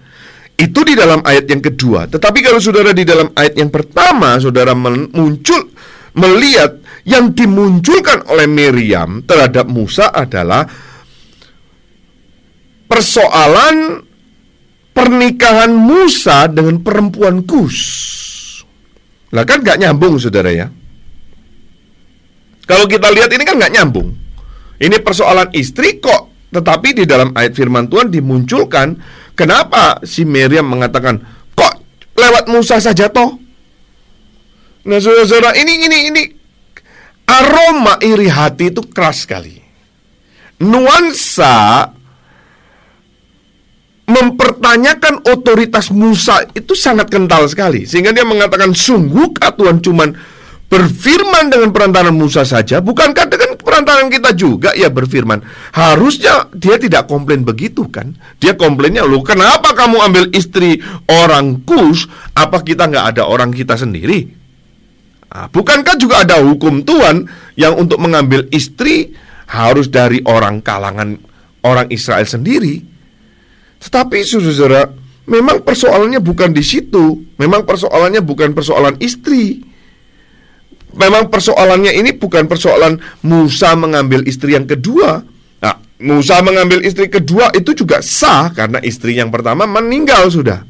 [0.61, 2.11] Itu di dalam ayat yang kedua.
[2.11, 5.73] Tetapi kalau saudara di dalam ayat yang pertama, saudara muncul
[6.19, 10.69] melihat yang dimunculkan oleh Miriam terhadap Musa adalah
[12.91, 14.03] persoalan
[14.91, 17.79] pernikahan Musa dengan perempuan Kus.
[19.31, 20.67] Lah kan gak nyambung saudara ya.
[22.67, 24.11] Kalau kita lihat ini kan gak nyambung.
[24.83, 28.99] Ini persoalan istri kok, tetapi di dalam ayat firman Tuhan dimunculkan
[29.39, 31.21] kenapa si Miriam mengatakan
[31.55, 31.75] kok
[32.19, 33.39] lewat Musa saja toh?
[34.81, 36.23] Nah, saudara-saudara, ini ini ini
[37.29, 39.61] aroma iri hati itu keras sekali.
[40.65, 41.85] Nuansa
[44.11, 50.11] mempertanyakan otoritas Musa itu sangat kental sekali sehingga dia mengatakan sungguh Tuhan cuman
[50.71, 55.43] berfirman dengan perantaran Musa saja, bukankah dengan perantaran kita juga ya berfirman?
[55.75, 58.15] Harusnya dia tidak komplain begitu kan?
[58.39, 60.79] Dia komplainnya lu kenapa kamu ambil istri
[61.11, 62.07] orang Kus?
[62.39, 64.31] Apa kita nggak ada orang kita sendiri?
[65.31, 67.27] Nah, bukankah juga ada hukum Tuhan
[67.59, 69.15] yang untuk mengambil istri
[69.51, 71.19] harus dari orang kalangan
[71.67, 72.90] orang Israel sendiri?
[73.81, 74.87] Tetapi saudara,
[75.25, 77.25] memang persoalannya bukan di situ.
[77.41, 79.71] Memang persoalannya bukan persoalan istri
[80.95, 85.23] memang persoalannya ini bukan persoalan Musa mengambil istri yang kedua.
[85.61, 90.65] Nah, Musa mengambil istri kedua itu juga sah karena istri yang pertama meninggal sudah.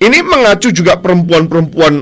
[0.00, 1.94] Ini mengacu juga perempuan-perempuan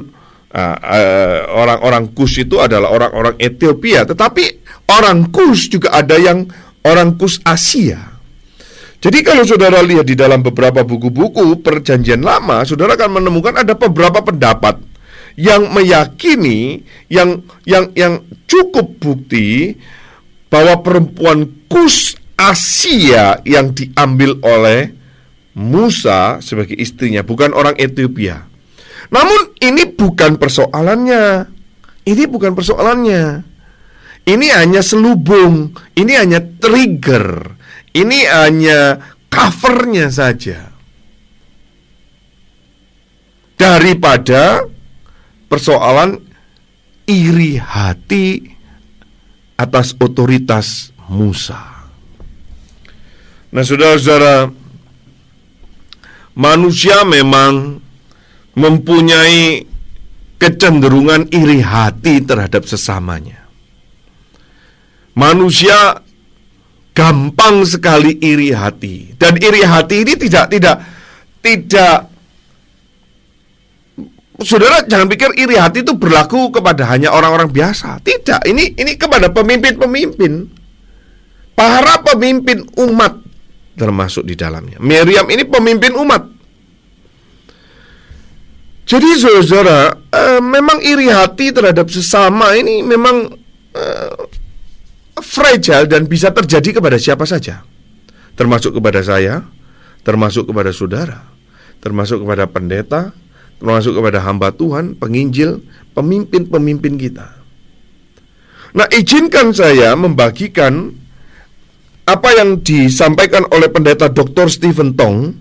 [0.55, 6.47] uh, uh, orang-orang Kus itu adalah orang-orang Ethiopia, tetapi orang Kus juga ada yang
[6.87, 8.08] orang Kus Asia.
[8.99, 14.19] Jadi kalau saudara lihat di dalam beberapa buku-buku perjanjian lama, saudara akan menemukan ada beberapa
[14.19, 14.83] pendapat
[15.39, 19.79] yang meyakini yang yang yang cukup bukti
[20.51, 24.91] bahwa perempuan Kus Asia yang diambil oleh
[25.55, 28.47] Musa sebagai istrinya bukan orang Ethiopia.
[29.15, 31.47] Namun ini bukan persoalannya.
[32.03, 33.25] Ini bukan persoalannya.
[34.29, 37.57] Ini hanya selubung, ini hanya trigger,
[37.95, 40.69] ini hanya covernya saja.
[43.59, 44.63] Daripada
[45.51, 46.23] persoalan
[47.09, 48.47] iri hati
[49.59, 51.59] atas otoritas Musa.
[53.49, 54.53] Nah, saudara-saudara,
[56.39, 57.83] manusia memang
[58.55, 59.67] mempunyai
[60.39, 63.43] kecenderungan iri hati terhadap sesamanya.
[65.19, 65.99] Manusia
[66.99, 70.77] gampang sekali iri hati dan iri hati ini tidak tidak
[71.39, 71.97] tidak
[74.39, 77.99] Saudara jangan pikir iri hati itu berlaku kepada hanya orang-orang biasa.
[77.99, 80.47] Tidak, ini ini kepada pemimpin-pemimpin.
[81.59, 83.19] Para pemimpin umat
[83.79, 84.83] termasuk di dalamnya.
[84.83, 86.23] Miriam ini pemimpin umat.
[88.89, 93.31] Jadi saudara, eh, memang iri hati terhadap sesama ini memang
[93.77, 94.13] eh,
[95.21, 97.63] fragile dan bisa terjadi kepada siapa saja.
[98.39, 99.43] Termasuk kepada saya,
[100.07, 101.27] termasuk kepada saudara,
[101.83, 103.11] termasuk kepada pendeta,
[103.59, 105.63] termasuk kepada hamba Tuhan, penginjil,
[105.93, 107.39] pemimpin-pemimpin kita.
[108.77, 110.93] Nah, izinkan saya membagikan
[112.09, 114.49] apa yang disampaikan oleh pendeta Dr.
[114.49, 115.35] Stephen Tong.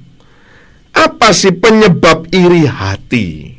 [0.91, 3.53] Apa sih penyebab iri hati?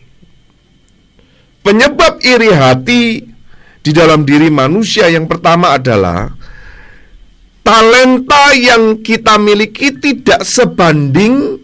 [1.62, 3.22] Penyebab iri hati
[3.88, 6.28] di dalam diri manusia yang pertama adalah
[7.64, 11.56] talenta yang kita miliki tidak sebanding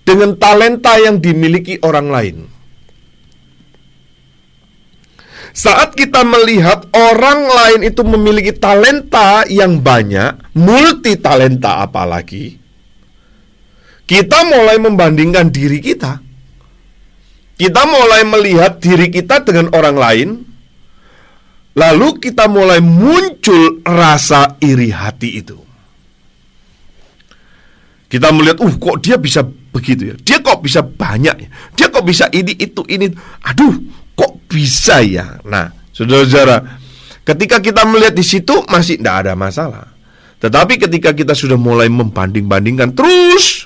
[0.00, 2.36] dengan talenta yang dimiliki orang lain.
[5.52, 12.56] Saat kita melihat orang lain itu memiliki talenta yang banyak, multi talenta apalagi,
[14.08, 16.16] kita mulai membandingkan diri kita.
[17.60, 20.28] Kita mulai melihat diri kita dengan orang lain,
[21.76, 25.58] lalu kita mulai muncul rasa iri hati itu.
[28.12, 30.16] Kita melihat, uh kok dia bisa begitu ya?
[30.20, 31.48] Dia kok bisa banyak ya?
[31.72, 33.08] Dia kok bisa ini, itu, ini.
[33.48, 33.72] Aduh,
[34.12, 35.40] kok bisa ya?
[35.48, 36.60] Nah, saudara-saudara,
[37.24, 39.88] ketika kita melihat di situ masih tidak ada masalah.
[40.44, 43.64] Tetapi ketika kita sudah mulai membanding-bandingkan terus,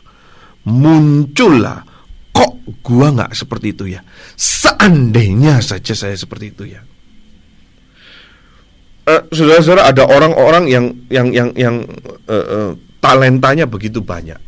[0.63, 1.83] muncullah,
[2.31, 4.05] kok gua nggak seperti itu ya?
[4.39, 6.87] Seandainya saja saya seperti itu ya.
[9.07, 11.77] Uh, saudara-saudara ada orang-orang yang yang yang yang
[12.27, 14.39] uh, uh, talentanya begitu banyak.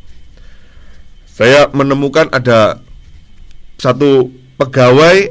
[1.31, 2.83] Saya menemukan ada
[3.79, 4.27] satu
[4.59, 5.31] pegawai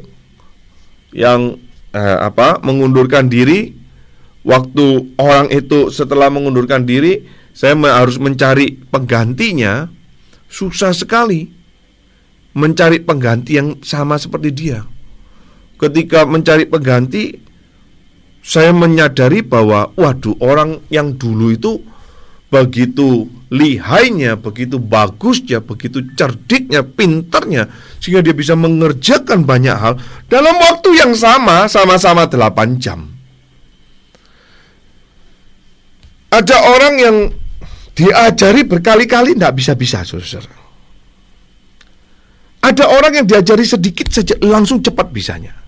[1.11, 1.59] yang
[1.91, 3.75] eh, apa mengundurkan diri
[4.47, 9.91] waktu orang itu setelah mengundurkan diri saya harus mencari penggantinya
[10.47, 11.51] susah sekali
[12.55, 14.87] mencari pengganti yang sama seperti dia.
[15.77, 17.37] Ketika mencari pengganti
[18.47, 21.83] saya menyadari bahwa waduh orang yang dulu itu
[22.47, 27.67] begitu lihainya, begitu bagusnya, begitu cerdiknya, pinternya,
[27.99, 29.99] sehingga dia bisa mengerjakan banyak hal
[30.31, 33.03] dalam waktu yang sama, sama-sama 8 jam.
[36.31, 37.17] Ada orang yang
[37.95, 40.55] diajari berkali-kali tidak bisa-bisa, saudara.
[42.63, 45.66] Ada orang yang diajari sedikit saja langsung cepat bisanya.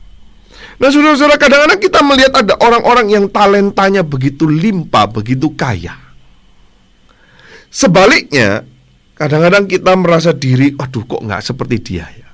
[0.80, 6.10] Nah saudara-saudara kadang-kadang kita melihat ada orang-orang yang talentanya begitu limpah, begitu kaya
[7.70, 8.66] Sebaliknya,
[9.14, 12.30] kadang-kadang kita merasa diri, aduh kok nggak seperti dia ya.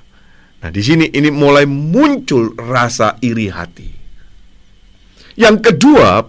[0.64, 3.88] Nah di sini ini mulai muncul rasa iri hati.
[5.36, 6.24] Yang kedua,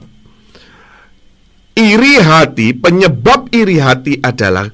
[1.79, 4.67] iri hati, penyebab iri hati adalah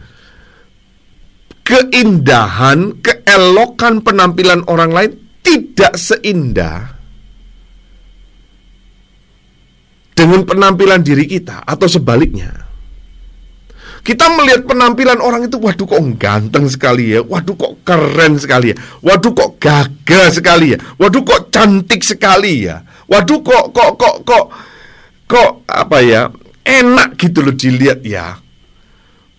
[1.61, 5.11] keindahan, keelokan penampilan orang lain
[5.45, 6.92] tidak seindah
[10.13, 12.63] dengan penampilan diri kita atau sebaliknya.
[14.03, 18.77] Kita melihat penampilan orang itu, waduh kok ganteng sekali ya, waduh kok keren sekali ya,
[18.99, 24.45] waduh kok gagah sekali ya, waduh kok cantik sekali ya, waduh kok kok kok kok
[25.23, 26.27] kok apa ya,
[26.67, 28.43] enak gitu loh dilihat ya.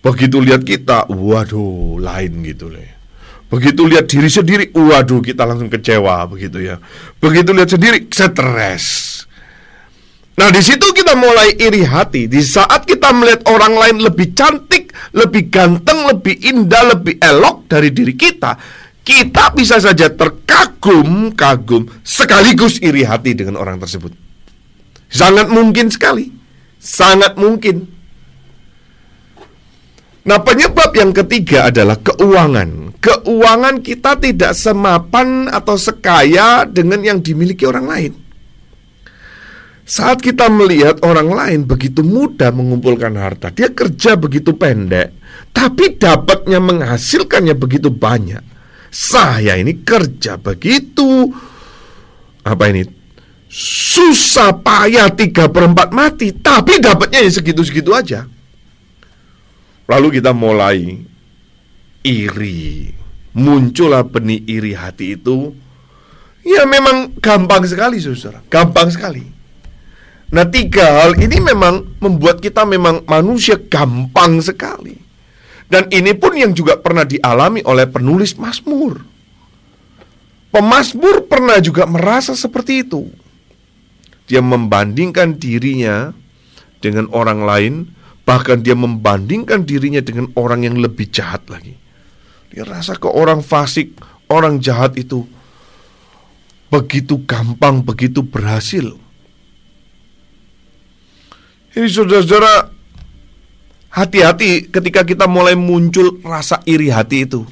[0.01, 2.81] Begitu lihat kita, waduh lain gitu loh.
[3.53, 6.81] Begitu lihat diri sendiri, waduh kita langsung kecewa begitu ya.
[7.21, 9.14] Begitu lihat sendiri, stres.
[10.35, 12.27] Nah, di situ kita mulai iri hati.
[12.27, 17.87] Di saat kita melihat orang lain lebih cantik, lebih ganteng, lebih indah, lebih elok dari
[17.95, 18.59] diri kita,
[18.99, 24.11] kita bisa saja terkagum-kagum sekaligus iri hati dengan orang tersebut.
[25.07, 26.27] Sangat mungkin sekali.
[26.83, 27.87] Sangat mungkin.
[30.25, 32.97] Nah, penyebab yang ketiga adalah keuangan.
[32.99, 38.24] Keuangan kita tidak semapan atau sekaya dengan yang dimiliki orang lain.
[39.85, 45.13] Saat kita melihat orang lain begitu mudah mengumpulkan harta, dia kerja begitu pendek,
[45.53, 48.41] tapi dapatnya menghasilkannya begitu banyak.
[48.89, 51.29] Saya ini kerja begitu
[52.41, 52.81] apa ini
[53.45, 58.25] susah payah tiga perempat mati, tapi dapatnya ya segitu-segitu aja.
[59.85, 60.97] Lalu kita mulai
[62.01, 62.89] iri,
[63.37, 65.53] muncullah benih iri hati itu.
[66.41, 69.34] Ya memang gampang sekali, saudara, gampang sekali.
[70.33, 74.97] Nah tiga hal ini memang membuat kita memang manusia gampang sekali.
[75.65, 79.01] Dan ini pun yang juga pernah dialami oleh penulis Mazmur.
[80.53, 83.09] Pemasmur pernah juga merasa seperti itu.
[84.29, 86.13] Dia membandingkan dirinya
[86.79, 87.73] dengan orang lain
[88.25, 91.77] Bahkan dia membandingkan dirinya dengan orang yang lebih jahat lagi.
[92.49, 93.93] Dia rasa ke orang fasik,
[94.33, 95.29] orang jahat itu
[96.73, 98.97] begitu gampang, begitu berhasil.
[101.75, 102.71] Ini saudara-saudara,
[103.91, 107.43] hati-hati ketika kita mulai muncul rasa iri hati itu.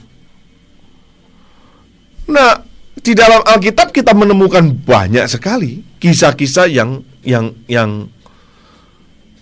[2.31, 2.63] Nah,
[3.03, 8.07] di dalam Alkitab kita menemukan banyak sekali kisah-kisah yang yang yang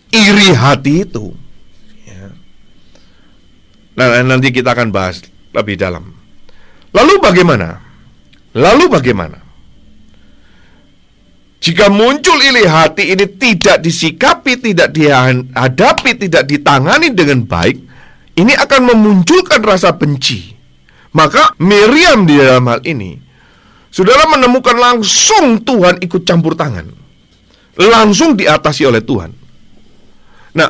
[0.09, 1.29] iri hati itu.
[2.09, 2.34] Ya.
[4.01, 5.21] Nah, nanti kita akan bahas
[5.53, 6.09] lebih dalam.
[6.89, 7.86] Lalu bagaimana?
[8.57, 9.51] Lalu bagaimana?
[11.62, 17.78] Jika muncul iri hati ini tidak disikapi, tidak dihadapi, tidak ditangani dengan baik,
[18.34, 20.57] ini akan memunculkan rasa benci.
[21.14, 23.14] Maka Miriam di dalam hal ini,
[23.93, 26.89] saudara menemukan langsung Tuhan ikut campur tangan.
[27.78, 29.32] Langsung diatasi oleh Tuhan.
[30.57, 30.70] Nah,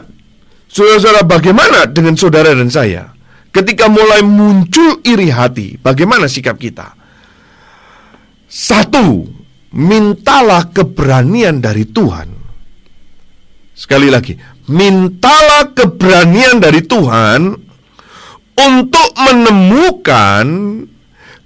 [0.68, 3.16] saudara-saudara bagaimana dengan saudara dan saya?
[3.52, 7.00] Ketika mulai muncul iri hati, bagaimana sikap kita?
[8.52, 9.41] Satu,
[9.72, 12.30] mintalah keberanian dari Tuhan.
[13.72, 14.36] Sekali lagi,
[14.70, 17.56] mintalah keberanian dari Tuhan
[18.62, 20.46] untuk menemukan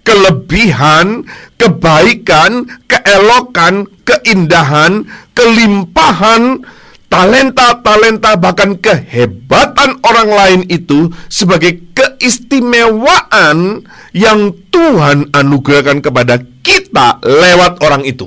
[0.05, 1.23] kelebihan,
[1.55, 6.61] kebaikan, keelokan, keindahan, kelimpahan,
[7.07, 18.01] talenta-talenta bahkan kehebatan orang lain itu sebagai keistimewaan yang Tuhan anugerahkan kepada kita lewat orang
[18.01, 18.25] itu.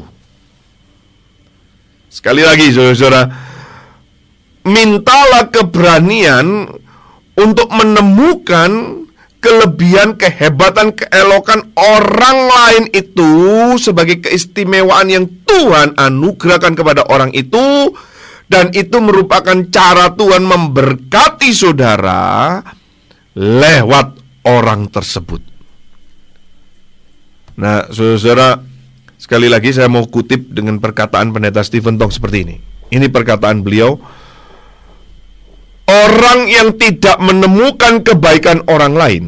[2.07, 3.26] Sekali lagi saudara-saudara,
[4.62, 6.70] mintalah keberanian
[7.34, 9.03] untuk menemukan
[9.39, 13.30] kelebihan, kehebatan, keelokan orang lain itu
[13.78, 17.95] sebagai keistimewaan yang Tuhan anugerahkan kepada orang itu
[18.49, 22.59] dan itu merupakan cara Tuhan memberkati saudara
[23.36, 24.18] lewat
[24.49, 25.58] orang tersebut.
[27.59, 28.63] Nah, saudara-saudara,
[29.19, 32.57] sekali lagi saya mau kutip dengan perkataan pendeta Stephen Tong seperti ini.
[32.95, 33.99] Ini perkataan beliau.
[35.89, 39.25] Orang yang tidak menemukan kebaikan orang lain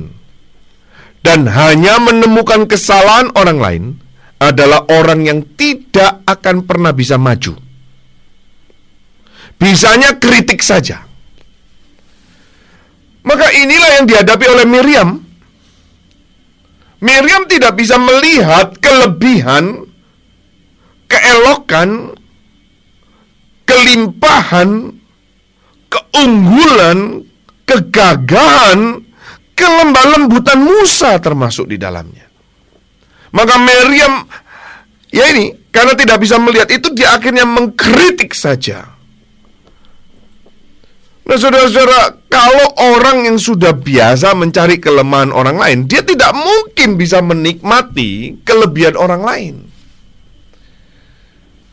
[1.24, 3.84] dan hanya menemukan kesalahan orang lain
[4.40, 7.56] adalah orang yang tidak akan pernah bisa maju.
[9.60, 11.04] Bisanya kritik saja.
[13.20, 15.20] Maka inilah yang dihadapi oleh Miriam.
[17.00, 19.88] Miriam tidak bisa melihat kelebihan,
[21.08, 22.12] keelokan,
[23.64, 25.00] kelimpahan,
[25.88, 27.24] keunggulan,
[27.64, 29.00] kegagahan,
[29.56, 32.28] kelembah lembutan Musa termasuk di dalamnya.
[33.32, 34.28] Maka Miriam
[35.08, 38.99] ya ini karena tidak bisa melihat itu dia akhirnya mengkritik saja.
[41.30, 47.22] Nah saudara-saudara, kalau orang yang sudah biasa mencari kelemahan orang lain, dia tidak mungkin bisa
[47.22, 49.54] menikmati kelebihan orang lain.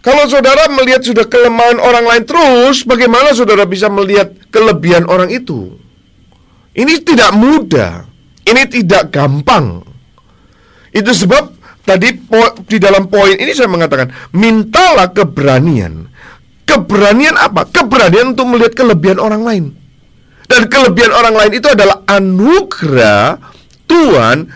[0.06, 5.74] Kalau saudara melihat sudah kelemahan orang lain terus, bagaimana saudara bisa melihat kelebihan orang itu?
[6.78, 8.06] Ini tidak mudah,
[8.46, 9.82] ini tidak gampang.
[10.94, 12.14] Itu sebab tadi
[12.70, 16.14] di dalam poin ini saya mengatakan, mintalah keberanian
[16.68, 17.64] Keberanian apa?
[17.64, 19.66] Keberanian untuk melihat kelebihan orang lain.
[20.48, 23.40] Dan kelebihan orang lain itu adalah anugerah
[23.88, 24.48] Tuhan,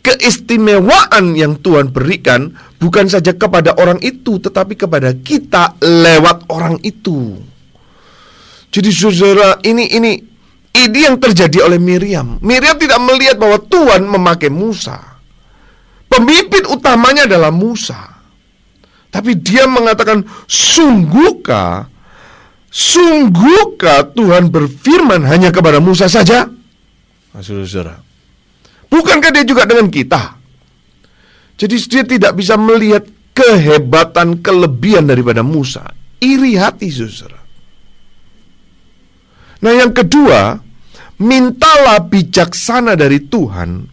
[0.00, 7.36] keistimewaan yang Tuhan berikan bukan saja kepada orang itu, tetapi kepada kita lewat orang itu.
[8.72, 10.12] Jadi saudara, ini ini
[10.72, 12.40] ini yang terjadi oleh Miriam.
[12.40, 15.00] Miriam tidak melihat bahwa Tuhan memakai Musa.
[16.08, 18.11] Pemimpin utamanya adalah Musa.
[19.12, 21.84] Tapi dia mengatakan, sungguhkah,
[22.72, 26.48] sungguhkah Tuhan berfirman hanya kepada Musa saja?
[27.36, 28.00] Nah,
[28.88, 30.40] bukankah dia juga dengan kita?
[31.60, 33.04] Jadi dia tidak bisa melihat
[33.36, 35.92] kehebatan, kelebihan daripada Musa.
[36.16, 37.40] Iri hati, saudara.
[39.62, 40.58] Nah yang kedua,
[41.22, 43.91] mintalah bijaksana dari Tuhan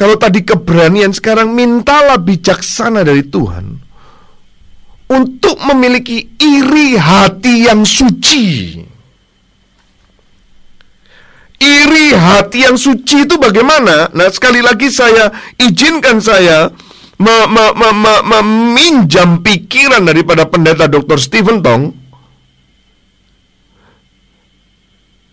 [0.00, 3.76] kalau tadi keberanian sekarang mintalah bijaksana dari Tuhan
[5.12, 8.80] untuk memiliki iri hati yang suci.
[11.60, 14.08] Iri hati yang suci itu bagaimana?
[14.16, 15.28] Nah, sekali lagi saya
[15.60, 16.72] izinkan saya
[18.24, 21.20] meminjam pikiran daripada pendeta Dr.
[21.20, 21.99] Stephen Tong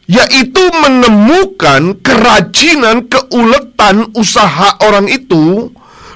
[0.07, 5.67] yaitu menemukan kerajinan keuletan usaha orang itu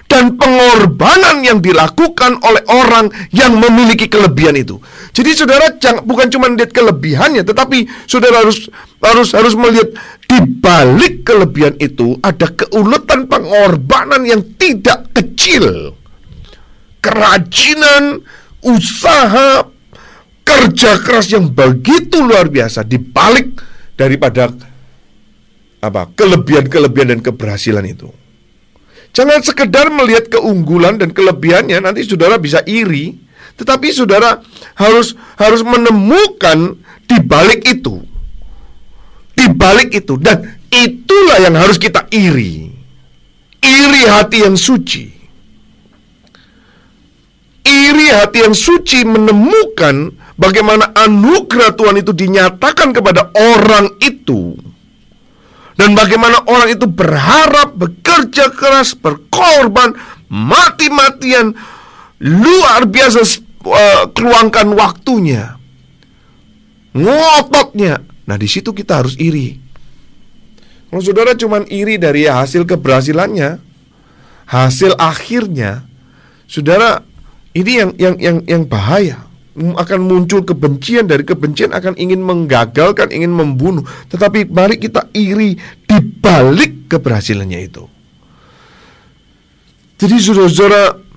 [0.08, 4.76] dan pengorbanan yang dilakukan oleh orang yang memiliki kelebihan itu.
[5.16, 8.68] Jadi saudara jangan bukan cuma melihat kelebihannya, tetapi saudara harus
[9.00, 9.88] harus harus melihat
[10.28, 15.96] di balik kelebihan itu ada keuletan pengorbanan yang tidak kecil.
[17.00, 18.20] Kerajinan,
[18.68, 19.64] usaha,
[20.44, 24.52] kerja keras yang begitu luar biasa di balik daripada
[25.82, 28.10] apa kelebihan-kelebihan dan keberhasilan itu.
[29.12, 33.20] Jangan sekedar melihat keunggulan dan kelebihannya nanti saudara bisa iri,
[33.60, 34.39] tetapi saudara
[34.80, 36.80] harus harus menemukan
[37.10, 38.00] di balik itu.
[39.36, 42.72] Di balik itu dan itulah yang harus kita iri.
[43.62, 45.06] Iri hati yang suci.
[47.62, 54.55] Iri hati yang suci menemukan bagaimana anugerah Tuhan itu dinyatakan kepada orang itu
[55.82, 59.97] dan bagaimana orang itu berharap, bekerja keras, berkorban,
[60.29, 61.57] mati-matian,
[62.21, 63.25] luar biasa
[63.65, 65.57] uh, keluangkan waktunya,
[66.93, 68.03] ngototnya.
[68.29, 69.57] Nah di situ kita harus iri.
[70.93, 73.57] Kalau saudara cuma iri dari hasil keberhasilannya,
[74.53, 75.88] hasil akhirnya,
[76.45, 77.01] saudara
[77.57, 83.36] ini yang yang yang yang bahaya akan muncul kebencian dari kebencian akan ingin menggagalkan, ingin
[83.36, 83.84] membunuh.
[84.08, 87.84] Tetapi mari kita iri di balik keberhasilannya itu.
[89.99, 91.12] Jadi saudara-saudara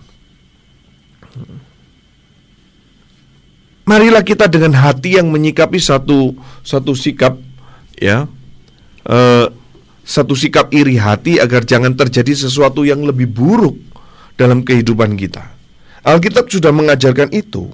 [3.85, 6.33] Marilah kita dengan hati yang menyikapi satu
[6.65, 7.37] satu sikap
[8.01, 8.25] ya
[9.05, 9.47] uh,
[10.01, 13.77] satu sikap iri hati agar jangan terjadi sesuatu yang lebih buruk
[14.41, 15.53] dalam kehidupan kita.
[16.01, 17.73] Alkitab sudah mengajarkan itu.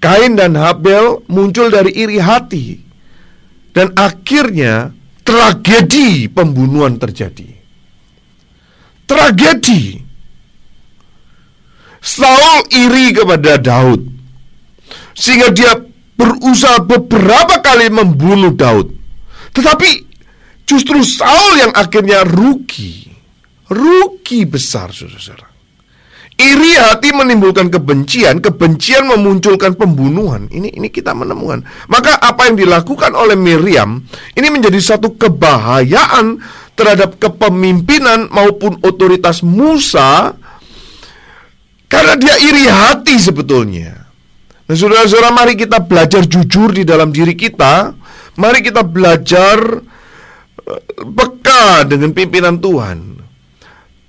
[0.00, 2.80] Kain dan Habel muncul dari iri hati.
[3.70, 4.90] Dan akhirnya
[5.22, 7.46] tragedi pembunuhan terjadi.
[9.04, 10.00] Tragedi.
[12.00, 14.08] Saul iri kepada Daud.
[15.12, 15.76] Sehingga dia
[16.16, 18.88] berusaha beberapa kali membunuh Daud.
[19.52, 19.90] Tetapi
[20.64, 23.04] justru Saul yang akhirnya rugi.
[23.68, 25.49] Rugi besar, saudara-saudara.
[26.40, 30.48] Iri hati menimbulkan kebencian, kebencian memunculkan pembunuhan.
[30.48, 31.60] Ini ini kita menemukan.
[31.92, 34.00] Maka apa yang dilakukan oleh Miriam
[34.32, 36.40] ini menjadi satu kebahayaan
[36.72, 40.32] terhadap kepemimpinan maupun otoritas Musa
[41.92, 44.08] karena dia iri hati sebetulnya.
[44.64, 47.92] Nah, saudara-saudara, mari kita belajar jujur di dalam diri kita.
[48.40, 49.82] Mari kita belajar
[50.64, 53.19] eh, peka dengan pimpinan Tuhan.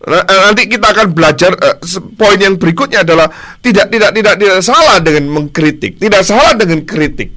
[0.01, 1.77] Eh, nanti kita akan belajar uh,
[2.17, 3.29] poin yang berikutnya adalah
[3.61, 7.29] tidak tidak tidak tidak salah dengan mengkritik, tidak salah dengan kritik.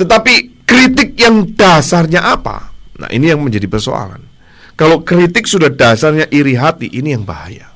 [0.00, 2.72] Tetapi kritik yang dasarnya apa?
[2.96, 4.24] Nah, ini yang menjadi persoalan.
[4.80, 7.68] Kalau kritik sudah dasarnya iri hati, ini yang bahaya.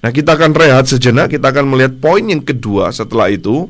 [0.00, 3.66] Nah, kita akan rehat sejenak, kita akan melihat poin yang kedua setelah itu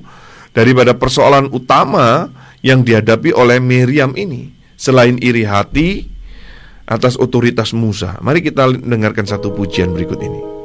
[0.53, 2.28] daripada persoalan utama
[2.61, 4.53] yang dihadapi oleh Miriam ini.
[4.76, 6.05] Selain iri hati,
[6.91, 8.18] atas otoritas Musa.
[8.20, 10.59] Mari kita dengarkan satu pujian berikut ini.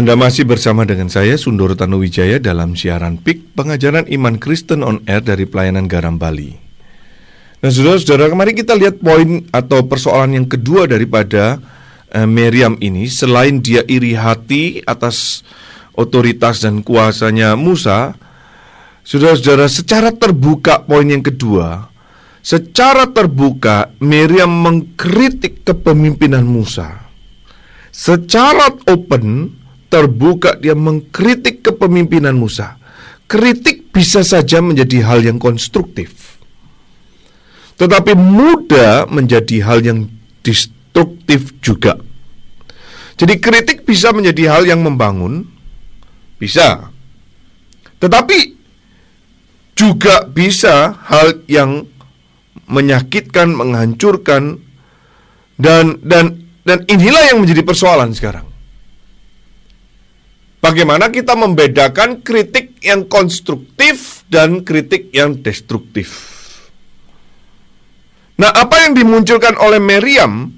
[0.00, 5.20] Anda masih bersama dengan saya Sundoro Tanuwijaya dalam siaran PIK Pengajaran Iman Kristen on Air
[5.20, 6.56] dari Pelayanan Garam Bali.
[7.60, 11.60] Nah, saudara-saudara, kemarin kita lihat poin atau persoalan yang kedua daripada
[12.16, 13.12] eh, Miriam ini.
[13.12, 15.44] Selain dia iri hati atas
[15.92, 18.16] otoritas dan kuasanya Musa,
[19.04, 21.92] saudara-saudara, secara terbuka poin yang kedua,
[22.40, 27.04] secara terbuka Miriam mengkritik kepemimpinan Musa.
[27.92, 29.59] Secara open,
[29.90, 32.78] terbuka dia mengkritik kepemimpinan Musa.
[33.26, 36.38] Kritik bisa saja menjadi hal yang konstruktif.
[37.76, 40.06] Tetapi mudah menjadi hal yang
[40.46, 41.98] destruktif juga.
[43.20, 45.44] Jadi kritik bisa menjadi hal yang membangun,
[46.40, 46.88] bisa.
[48.00, 48.38] Tetapi
[49.76, 51.84] juga bisa hal yang
[52.66, 54.58] menyakitkan, menghancurkan
[55.60, 58.49] dan dan dan inilah yang menjadi persoalan sekarang.
[60.60, 66.36] Bagaimana kita membedakan kritik yang konstruktif dan kritik yang destruktif?
[68.36, 70.52] Nah, apa yang dimunculkan oleh Miriam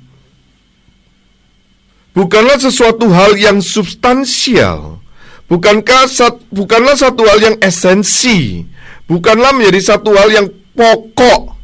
[2.18, 4.98] bukanlah sesuatu hal yang substansial,
[5.46, 6.11] bukankah
[6.50, 8.66] bukanlah satu hal yang esensi,
[9.07, 11.55] bukanlah menjadi satu hal yang pokok,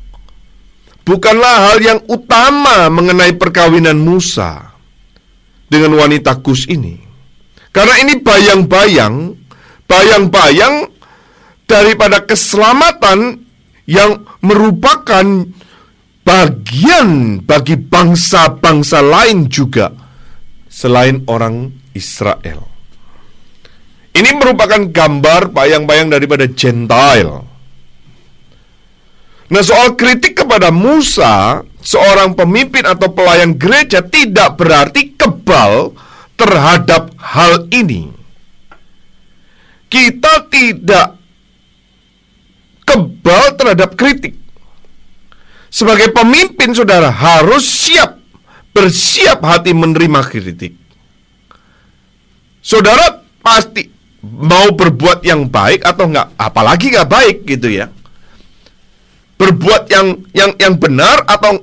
[1.03, 4.75] bukanlah hal yang utama mengenai perkawinan Musa
[5.67, 7.08] dengan wanita Kus ini.
[7.79, 9.39] Karena ini bayang-bayang,
[9.87, 10.91] bayang-bayang
[11.63, 13.47] daripada keselamatan
[13.87, 15.47] yang merupakan
[16.27, 19.95] bagian bagi bangsa-bangsa lain juga
[20.67, 22.67] selain orang Israel.
[24.11, 27.47] Ini merupakan gambar bayang-bayang daripada Gentile.
[29.55, 35.95] Nah, soal kritik kepada Musa, seorang pemimpin atau pelayan gereja tidak berarti kebal
[36.39, 38.15] terhadap hal ini.
[39.91, 41.19] Kita tidak
[42.87, 44.39] kebal terhadap kritik.
[45.69, 48.17] Sebagai pemimpin, saudara harus siap,
[48.73, 50.73] bersiap hati menerima kritik.
[52.65, 53.89] Saudara pasti
[54.25, 57.87] mau berbuat yang baik atau enggak, apalagi enggak baik gitu ya.
[59.39, 61.63] Berbuat yang yang yang benar atau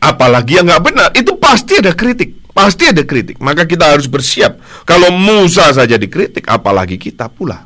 [0.00, 2.39] apalagi yang enggak benar, itu pasti ada kritik.
[2.50, 4.58] Pasti ada kritik, maka kita harus bersiap.
[4.82, 7.62] Kalau Musa saja dikritik, apalagi kita pula.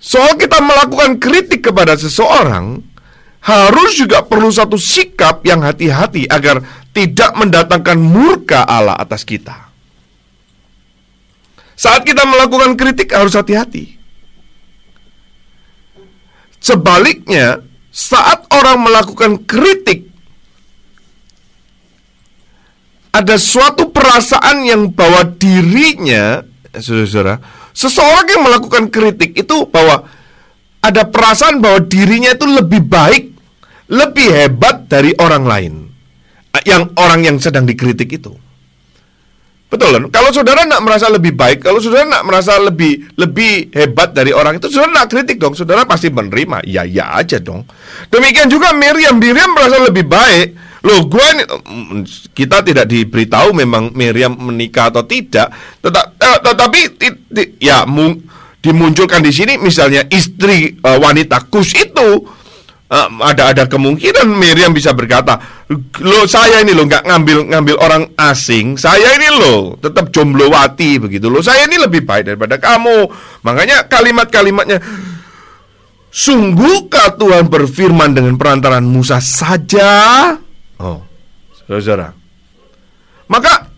[0.00, 2.80] Soal kita melakukan kritik kepada seseorang,
[3.44, 6.64] harus juga perlu satu sikap yang hati-hati agar
[6.96, 9.68] tidak mendatangkan murka Allah atas kita.
[11.76, 13.96] Saat kita melakukan kritik harus hati-hati.
[16.60, 20.09] Sebaliknya, saat orang melakukan kritik
[23.10, 27.42] ada suatu perasaan yang bahwa dirinya, saudara-saudara,
[27.74, 30.06] seseorang yang melakukan kritik itu bahwa
[30.80, 33.24] ada perasaan bahwa dirinya itu lebih baik,
[33.90, 35.74] lebih hebat dari orang lain.
[36.66, 38.34] Yang orang yang sedang dikritik itu.
[39.70, 40.04] Betul kan?
[40.10, 44.58] Kalau saudara nak merasa lebih baik, kalau saudara nak merasa lebih lebih hebat dari orang
[44.58, 45.54] itu, saudara nak kritik dong.
[45.54, 46.66] Saudara pasti menerima.
[46.66, 47.62] Ya ya aja dong.
[48.10, 50.69] Demikian juga Miriam, Miriam merasa lebih baik.
[50.80, 51.44] Loh, gue ini
[52.32, 55.52] kita tidak diberitahu memang Miriam menikah atau tidak.
[55.84, 58.16] Tetap, eh, tetapi ti- ti- ya mung,
[58.64, 62.08] dimunculkan di sini misalnya istri eh, wanita Kus itu
[62.88, 65.36] eh, ada ada kemungkinan Miriam bisa berkata,
[66.00, 71.28] lo saya ini lo nggak ngambil ngambil orang asing, saya ini lo tetap jomblowati begitu
[71.28, 73.04] lo, saya ini lebih baik daripada kamu.
[73.44, 74.80] Makanya kalimat-kalimatnya
[76.10, 80.34] Sungguhkah Tuhan berfirman dengan perantaran Musa saja?
[80.80, 81.04] Oh,
[81.68, 82.16] saudara.
[83.28, 83.68] Maka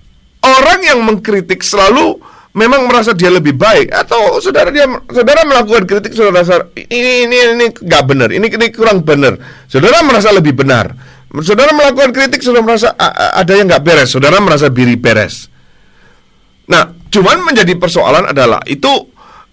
[0.42, 2.16] orang yang mengkritik selalu
[2.52, 7.36] memang merasa dia lebih baik atau saudara dia saudara melakukan kritik saudara rasa ini ini
[7.58, 9.34] ini nggak benar, ini ini kurang benar.
[9.66, 10.94] Saudara merasa lebih benar.
[11.42, 15.48] Saudara melakukan kritik saudara merasa "A- a- ada yang nggak beres, saudara merasa diri beres.
[16.68, 18.92] Nah, cuman menjadi persoalan adalah itu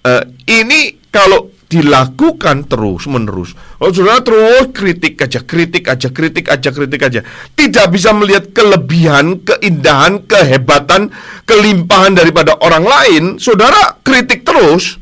[0.03, 3.53] eh, ini kalau dilakukan terus menerus.
[3.53, 7.21] Kalau saudara terus kritik aja, kritik aja, kritik aja, kritik aja,
[7.53, 11.13] tidak bisa melihat kelebihan, keindahan, kehebatan,
[11.45, 14.97] kelimpahan daripada orang lain, saudara kritik terus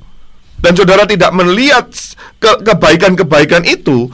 [0.59, 1.87] dan saudara tidak melihat
[2.35, 4.11] ke- kebaikan-kebaikan itu,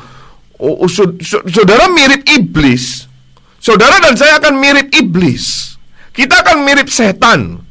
[0.62, 3.10] oh, oh, sau- sau- saudara mirip iblis.
[3.58, 5.74] Saudara dan saya akan mirip iblis.
[6.14, 7.63] Kita akan mirip setan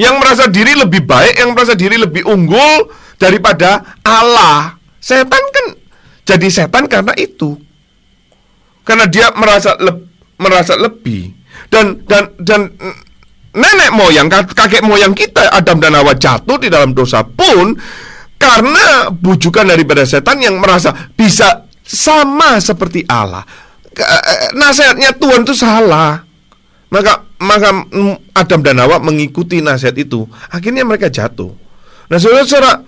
[0.00, 2.88] yang merasa diri lebih baik, yang merasa diri lebih unggul
[3.20, 4.80] daripada Allah.
[4.96, 5.66] Setan kan
[6.24, 7.60] jadi setan karena itu.
[8.80, 10.08] Karena dia merasa leb-
[10.40, 11.36] merasa lebih.
[11.68, 12.72] Dan dan dan
[13.52, 17.76] nenek moyang kak- kakek moyang kita Adam dan Hawa jatuh di dalam dosa pun
[18.40, 23.44] karena bujukan daripada setan yang merasa bisa sama seperti Allah.
[23.92, 26.24] Ke- eh, Nasihatnya Tuhan itu salah.
[26.90, 27.70] Maka maka
[28.34, 30.26] Adam dan Hawa mengikuti nasihat itu.
[30.50, 31.54] Akhirnya mereka jatuh.
[32.10, 32.82] Nah, saudara-saudara,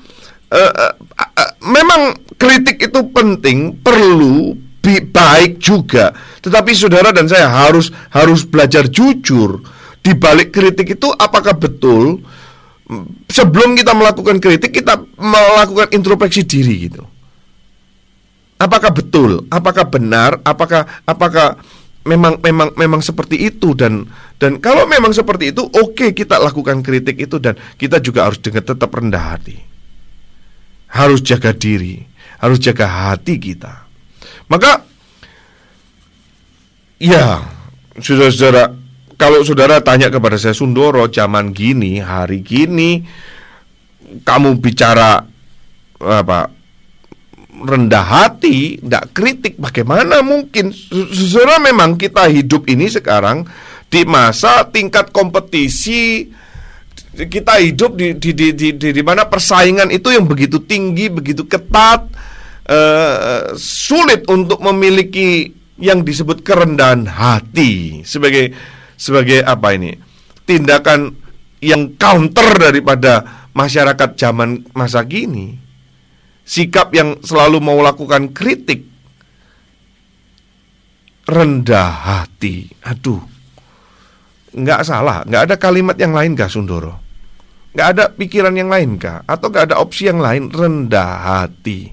[0.51, 0.95] eh, eh,
[1.39, 6.11] eh, memang kritik itu penting, perlu, baik juga.
[6.43, 9.63] Tetapi saudara dan saya harus harus belajar jujur.
[10.03, 12.19] Di balik kritik itu apakah betul
[12.91, 17.07] mm, sebelum kita melakukan kritik kita melakukan introspeksi diri gitu.
[18.59, 19.47] Apakah betul?
[19.47, 20.43] Apakah benar?
[20.43, 21.63] Apakah apakah
[22.03, 24.07] memang memang memang seperti itu dan
[24.39, 28.67] dan kalau memang seperti itu oke kita lakukan kritik itu dan kita juga harus dengan
[28.67, 29.57] tetap rendah hati.
[30.93, 32.05] Harus jaga diri,
[32.37, 33.89] harus jaga hati kita.
[34.53, 34.85] Maka
[37.01, 37.41] ya,
[37.97, 38.77] saudara-saudara,
[39.17, 43.09] kalau saudara tanya kepada saya Sundoro zaman gini, hari gini
[44.21, 45.25] kamu bicara
[46.03, 46.53] apa
[47.63, 50.75] rendah hati, tidak kritik, bagaimana mungkin?
[51.11, 53.47] Saudara memang kita hidup ini sekarang
[53.87, 56.27] di masa tingkat kompetisi
[57.13, 61.45] kita hidup di di di di, di, di mana persaingan itu yang begitu tinggi, begitu
[61.45, 62.09] ketat,
[62.67, 65.53] eh, sulit untuk memiliki
[65.83, 68.55] yang disebut kerendahan hati sebagai
[68.95, 69.93] sebagai apa ini
[70.47, 71.11] tindakan
[71.63, 75.62] yang counter daripada masyarakat zaman masa kini
[76.53, 78.85] sikap yang selalu mau lakukan kritik
[81.25, 82.69] rendah hati.
[82.85, 83.25] Aduh
[84.53, 87.01] nggak salah nggak ada kalimat yang lain kah Sundoro?
[87.73, 89.25] Nggak ada pikiran yang lain kah?
[89.25, 91.89] Atau nggak ada opsi yang lain rendah hati?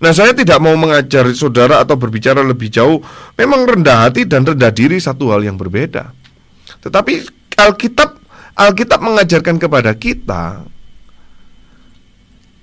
[0.00, 3.04] Nah saya tidak mau mengajari saudara atau berbicara lebih jauh.
[3.36, 6.16] Memang rendah hati dan rendah diri satu hal yang berbeda.
[6.80, 7.12] Tetapi
[7.60, 8.24] Alkitab
[8.56, 10.64] Alkitab mengajarkan kepada kita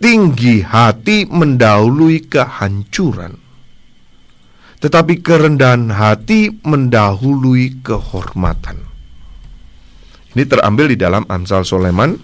[0.03, 3.39] Tinggi hati mendahului kehancuran.
[4.83, 8.83] Tetapi kerendahan hati mendahului kehormatan.
[10.35, 12.19] Ini terambil di dalam Amsal Soleman.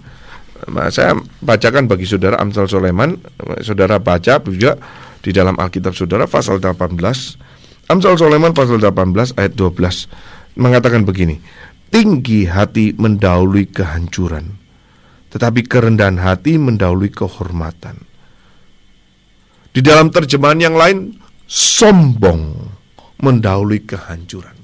[0.91, 3.15] Saya bacakan bagi saudara Amsal Soleman.
[3.63, 4.75] Saudara baca juga
[5.23, 6.95] di dalam Alkitab saudara pasal 18
[7.91, 11.43] Amsal Soleman pasal 18 ayat 12 Mengatakan begini
[11.91, 14.68] Tinggi hati mendahului kehancuran
[15.29, 17.97] Tetapi kerendahan hati mendahului kehormatan
[19.69, 21.13] Di dalam terjemahan yang lain
[21.49, 22.57] Sombong
[23.21, 24.57] mendahului kehancuran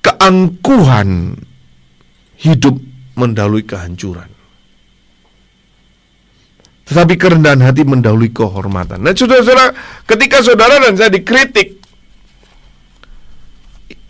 [0.00, 1.36] Keangkuhan
[2.36, 2.76] hidup
[3.16, 4.28] mendahului kehancuran.
[6.86, 9.02] Tetapi kerendahan hati mendahului kehormatan.
[9.02, 9.74] Nah, saudara-saudara,
[10.06, 11.82] ketika saudara dan saya dikritik,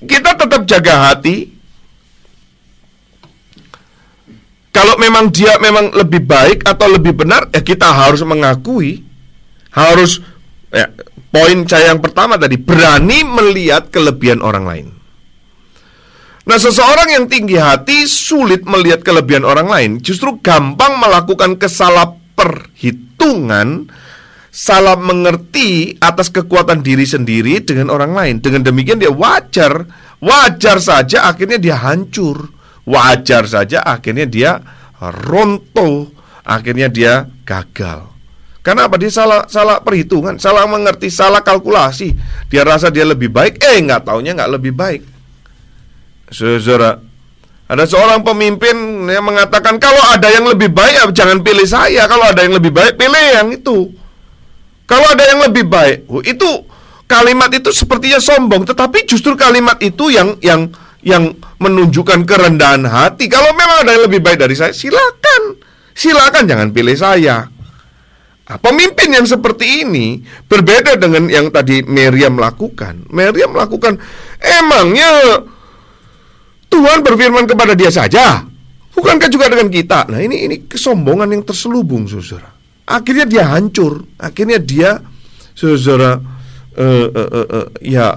[0.04, 1.55] kita tetap jaga hati.
[4.76, 9.00] Kalau memang dia memang lebih baik atau lebih benar, ya kita harus mengakui,
[9.72, 10.20] harus
[10.68, 10.92] ya,
[11.32, 14.86] poin saya yang pertama tadi berani melihat kelebihan orang lain.
[16.44, 23.88] Nah, seseorang yang tinggi hati sulit melihat kelebihan orang lain, justru gampang melakukan kesalah perhitungan,
[24.52, 28.34] salah mengerti atas kekuatan diri sendiri dengan orang lain.
[28.44, 29.88] Dengan demikian dia wajar,
[30.20, 32.55] wajar saja akhirnya dia hancur.
[32.86, 34.62] Wajar saja akhirnya dia
[35.02, 36.14] ronto,
[36.46, 38.06] akhirnya dia gagal.
[38.62, 38.98] Karena apa?
[38.98, 42.14] Dia salah salah perhitungan, salah mengerti, salah kalkulasi.
[42.50, 45.02] Dia rasa dia lebih baik, eh nggak taunya nggak lebih baik.
[46.30, 46.98] Saudara,
[47.66, 52.06] ada seorang pemimpin yang mengatakan kalau ada yang lebih baik ya jangan pilih saya.
[52.06, 53.90] Kalau ada yang lebih baik pilih yang itu.
[54.86, 56.46] Kalau ada yang lebih baik, oh, itu
[57.10, 60.70] kalimat itu sepertinya sombong, tetapi justru kalimat itu yang yang
[61.04, 63.28] yang menunjukkan kerendahan hati.
[63.28, 65.60] Kalau memang ada yang lebih baik dari saya, silakan,
[65.92, 67.48] silakan jangan pilih saya.
[68.46, 73.10] Nah, pemimpin yang seperti ini berbeda dengan yang tadi Miriam lakukan.
[73.10, 73.98] Miriam melakukan
[74.38, 75.42] emangnya
[76.70, 78.46] Tuhan berfirman kepada dia saja.
[78.96, 80.08] Bukankah juga dengan kita?
[80.08, 82.48] Nah ini ini kesombongan yang terselubung, saudara.
[82.88, 84.08] Akhirnya dia hancur.
[84.16, 85.04] Akhirnya dia,
[85.52, 86.16] saudara,
[86.80, 88.16] uh, uh, uh, uh, ya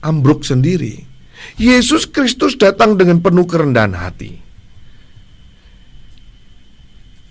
[0.00, 1.04] ambruk sendiri.
[1.54, 4.42] Yesus Kristus datang dengan penuh kerendahan hati.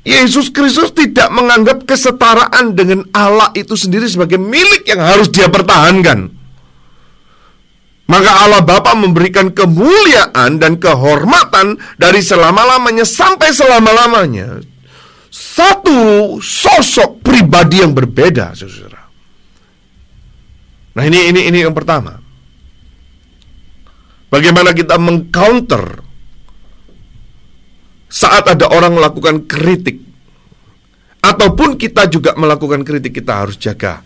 [0.03, 6.27] Yesus Kristus tidak menganggap kesetaraan dengan Allah itu sendiri sebagai milik yang harus dia pertahankan.
[8.03, 14.59] Maka Allah Bapa memberikan kemuliaan dan kehormatan dari selama-lamanya sampai selama-lamanya.
[15.31, 19.07] Satu sosok pribadi yang berbeda, Saudara.
[20.93, 22.22] Nah, ini ini ini yang pertama.
[24.33, 26.01] Bagaimana kita mengcounter
[28.09, 30.01] saat ada orang melakukan kritik.
[31.21, 34.01] Ataupun kita juga melakukan kritik kita harus jaga.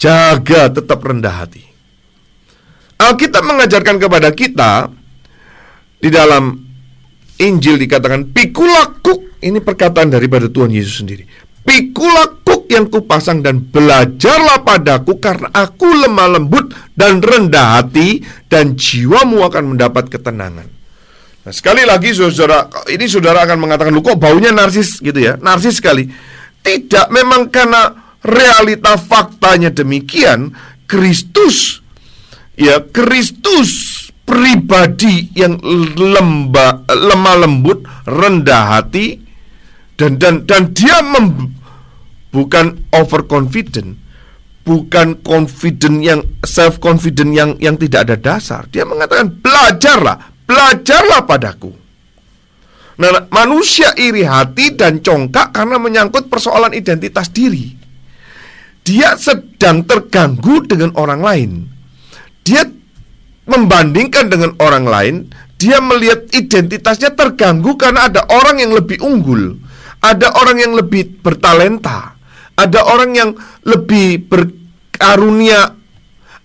[0.00, 1.62] Jaga tetap rendah hati.
[2.96, 4.88] Alkitab mengajarkan kepada kita
[6.00, 6.56] di dalam
[7.36, 11.28] Injil dikatakan pikulakuk ini perkataan daripada Tuhan Yesus sendiri.
[12.56, 19.44] Pikulakuk yang kupasang dan belajarlah padaku karena aku lemah lembut dan rendah hati dan jiwamu
[19.44, 20.64] akan mendapat ketenangan.
[21.44, 25.84] Nah, sekali lagi saudara, ini saudara akan mengatakan lu kok baunya narsis gitu ya, narsis
[25.84, 26.08] sekali.
[26.64, 27.92] Tidak, memang karena
[28.24, 30.50] realita faktanya demikian,
[30.88, 31.84] Kristus
[32.56, 33.92] ya Kristus
[34.24, 35.60] pribadi yang
[35.94, 39.20] lemba, lemah lembut, rendah hati
[40.00, 41.55] dan dan dan dia mem,
[42.36, 43.96] bukan overconfident,
[44.68, 48.68] bukan confident yang self confident yang yang tidak ada dasar.
[48.68, 51.72] Dia mengatakan belajarlah, belajarlah padaku.
[52.96, 57.72] Nah, manusia iri hati dan congkak karena menyangkut persoalan identitas diri.
[58.84, 61.52] Dia sedang terganggu dengan orang lain
[62.46, 62.62] dia
[63.50, 65.14] membandingkan dengan orang lain,
[65.58, 69.58] dia melihat identitasnya terganggu karena ada orang yang lebih unggul,
[69.98, 72.14] ada orang yang lebih bertalenta,
[72.56, 73.30] ada orang yang
[73.68, 75.76] lebih berkarunia,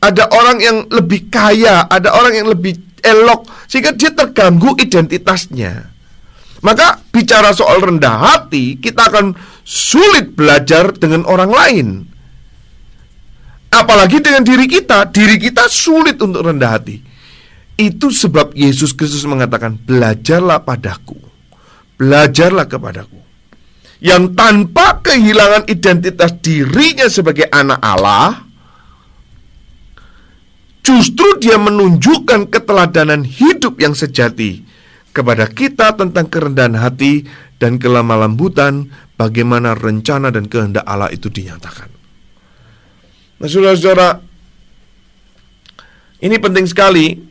[0.03, 5.87] ada orang yang lebih kaya, ada orang yang lebih elok, sehingga dia terganggu identitasnya.
[6.61, 9.33] Maka bicara soal rendah hati, kita akan
[9.65, 11.87] sulit belajar dengan orang lain.
[13.71, 17.01] Apalagi dengan diri kita, diri kita sulit untuk rendah hati.
[17.79, 21.17] Itu sebab Yesus Kristus mengatakan, "Belajarlah padaku,
[21.97, 23.30] belajarlah kepadaku."
[24.01, 28.49] Yang tanpa kehilangan identitas dirinya sebagai anak Allah,
[30.81, 34.65] justru dia menunjukkan keteladanan hidup yang sejati
[35.13, 37.29] kepada kita tentang kerendahan hati
[37.61, 38.89] dan kelemah lembutan,
[39.21, 41.93] bagaimana rencana dan kehendak Allah itu dinyatakan.
[43.37, 44.17] Nah, saudara-saudara,
[46.25, 47.21] ini penting sekali.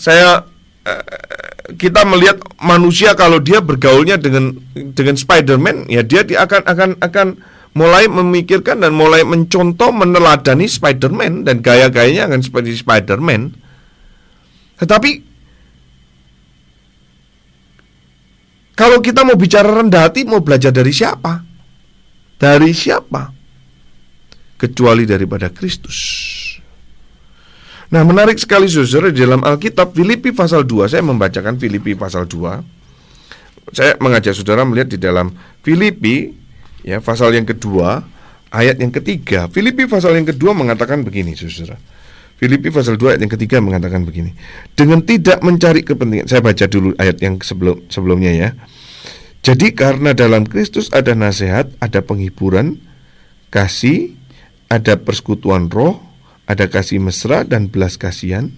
[0.00, 0.48] Saya
[0.88, 7.28] eh, kita melihat manusia kalau dia bergaulnya dengan dengan Spider-Man, ya dia, akan akan akan
[7.72, 13.54] mulai memikirkan dan mulai mencontoh meneladani Spider-Man dan gaya-gayanya akan seperti Spider-Man.
[14.82, 15.10] Tetapi
[18.74, 21.46] kalau kita mau bicara rendah hati, mau belajar dari siapa?
[22.36, 23.42] Dari siapa?
[24.62, 25.98] kecuali daripada Kristus.
[27.92, 32.64] Nah, menarik sekali saudara di dalam Alkitab Filipi pasal 2, saya membacakan Filipi pasal 2.
[33.68, 35.28] Saya mengajak saudara melihat di dalam
[35.60, 36.32] Filipi
[36.80, 38.00] ya pasal yang kedua
[38.48, 39.44] ayat yang ketiga.
[39.52, 41.76] Filipi pasal yang kedua mengatakan begini, saudara.
[42.40, 44.32] Filipi pasal 2 ayat yang ketiga mengatakan begini.
[44.72, 46.26] Dengan tidak mencari kepentingan.
[46.32, 48.48] Saya baca dulu ayat yang sebelum sebelumnya ya.
[49.44, 52.80] Jadi karena dalam Kristus ada nasihat, ada penghiburan,
[53.52, 54.16] kasih,
[54.72, 56.11] ada persekutuan roh,
[56.52, 58.52] ada kasih mesra dan belas kasihan.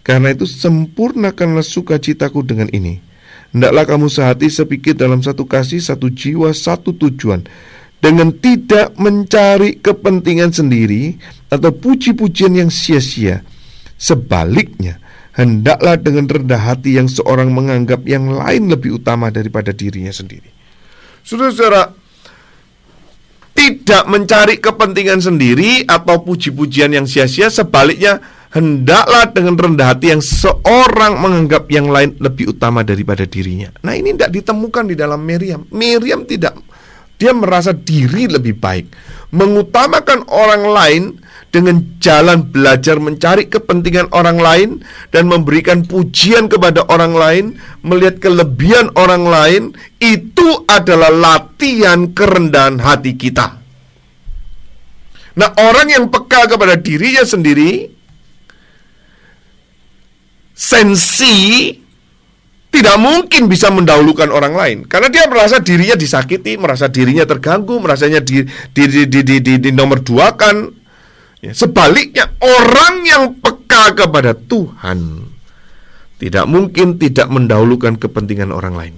[0.00, 3.02] Karena itu sempurnakanlah sukacitaku dengan ini.
[3.50, 7.44] Hendaklah kamu sehati sepikir dalam satu kasih, satu jiwa, satu tujuan.
[8.00, 11.20] Dengan tidak mencari kepentingan sendiri
[11.52, 13.44] atau puji-pujian yang sia-sia.
[14.00, 14.96] Sebaliknya,
[15.36, 20.48] hendaklah dengan rendah hati yang seorang menganggap yang lain lebih utama daripada dirinya sendiri.
[21.20, 21.99] Saudara-saudara,
[23.60, 28.24] tidak mencari kepentingan sendiri atau puji-pujian yang sia-sia, sebaliknya
[28.56, 33.68] hendaklah dengan rendah hati yang seorang menganggap yang lain lebih utama daripada dirinya.
[33.84, 35.68] Nah, ini tidak ditemukan di dalam Miriam.
[35.76, 36.56] Miriam tidak
[37.20, 38.88] dia merasa diri lebih baik,
[39.36, 41.02] mengutamakan orang lain
[41.52, 44.68] dengan jalan belajar mencari kepentingan orang lain
[45.12, 47.44] dan memberikan pujian kepada orang lain,
[47.84, 49.62] melihat kelebihan orang lain,
[50.00, 53.60] itu adalah latihan kerendahan hati kita.
[55.36, 57.90] Nah, orang yang peka kepada dirinya sendiri,
[60.54, 61.74] sensi
[62.70, 68.22] tidak mungkin bisa mendahulukan orang lain karena dia merasa dirinya disakiti, merasa dirinya terganggu, merasanya
[68.22, 70.70] di di di di, di, di, di nomor dua kan.
[71.40, 75.24] Ya, sebaliknya orang yang peka kepada Tuhan
[76.20, 78.94] tidak mungkin tidak mendahulukan kepentingan orang lain.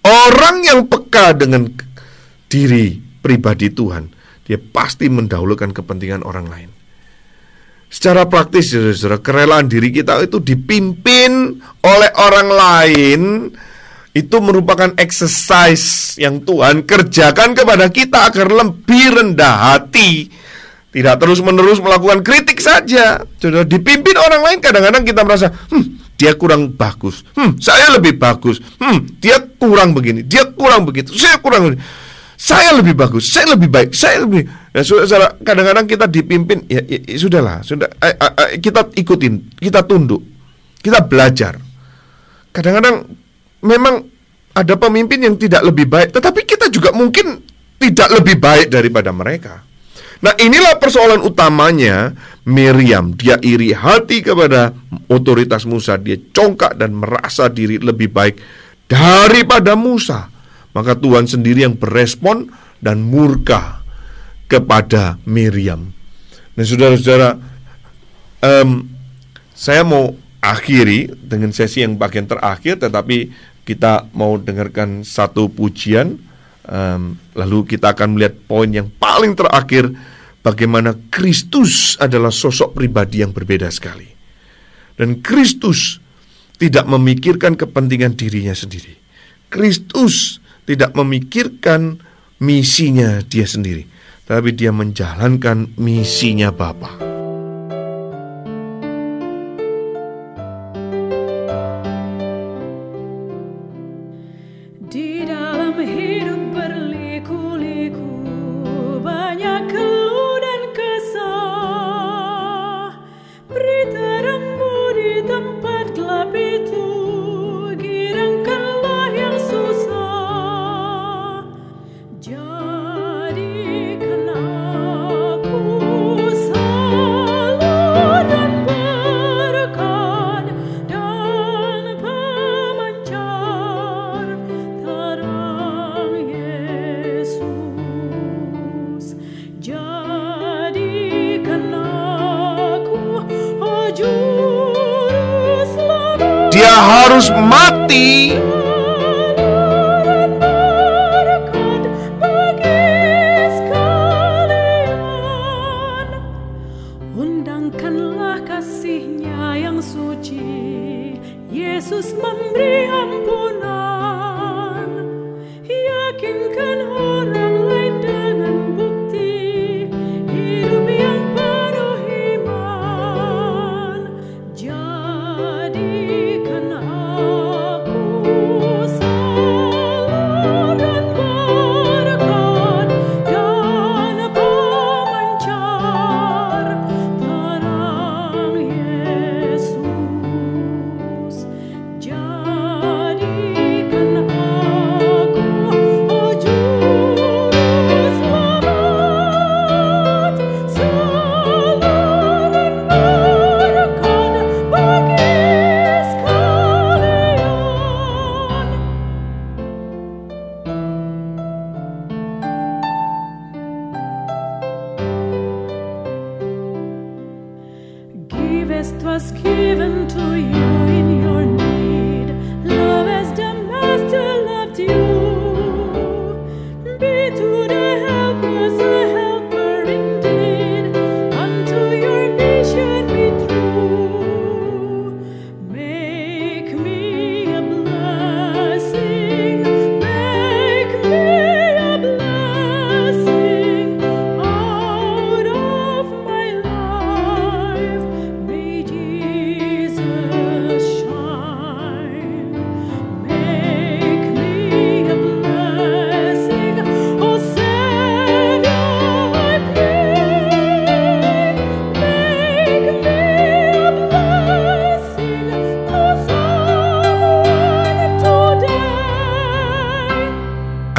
[0.00, 1.68] Orang yang peka dengan
[2.48, 4.08] diri pribadi Tuhan,
[4.48, 6.70] dia pasti mendahulukan kepentingan orang lain.
[7.96, 13.20] Secara praktis, saudara, kerelaan diri kita itu dipimpin oleh orang lain
[14.12, 20.28] itu merupakan exercise yang Tuhan kerjakan kepada kita agar lebih rendah hati.
[20.92, 23.24] Tidak terus-menerus melakukan kritik saja.
[23.40, 27.24] Sudah dipimpin orang lain kadang-kadang kita merasa, hmm, dia kurang bagus.
[27.32, 28.60] Hmm, saya lebih bagus.
[28.76, 31.16] Hmm, dia kurang begini, dia kurang begitu.
[31.16, 31.80] Saya kurang begini
[32.36, 34.44] saya lebih bagus, saya lebih baik, saya lebih.
[34.76, 39.56] Ya, saudara, kadang-kadang kita dipimpin, ya, ya, ya sudahlah, sudah, eh, eh, eh, kita ikutin,
[39.56, 40.20] kita tunduk,
[40.84, 41.56] kita belajar.
[42.52, 43.08] Kadang-kadang
[43.64, 44.04] memang
[44.52, 47.40] ada pemimpin yang tidak lebih baik, tetapi kita juga mungkin
[47.80, 49.64] tidak lebih baik daripada mereka.
[50.20, 52.08] Nah inilah persoalan utamanya
[52.48, 54.72] Miriam Dia iri hati kepada
[55.12, 58.40] otoritas Musa Dia congkak dan merasa diri lebih baik
[58.88, 60.24] daripada Musa
[60.76, 62.52] maka Tuhan sendiri yang berespon
[62.84, 63.80] dan murka
[64.44, 65.96] kepada Miriam.
[66.52, 67.40] Nah, saudara-saudara,
[68.44, 68.84] um,
[69.56, 70.12] saya mau
[70.44, 73.32] akhiri dengan sesi yang bagian terakhir, tetapi
[73.64, 76.20] kita mau dengarkan satu pujian,
[76.68, 79.88] um, lalu kita akan melihat poin yang paling terakhir,
[80.44, 84.12] bagaimana Kristus adalah sosok pribadi yang berbeda sekali.
[84.92, 86.04] Dan Kristus
[86.60, 88.96] tidak memikirkan kepentingan dirinya sendiri.
[89.50, 92.02] Kristus tidak memikirkan
[92.42, 93.86] misinya dia sendiri,
[94.28, 97.15] tapi dia menjalankan misinya Bapa.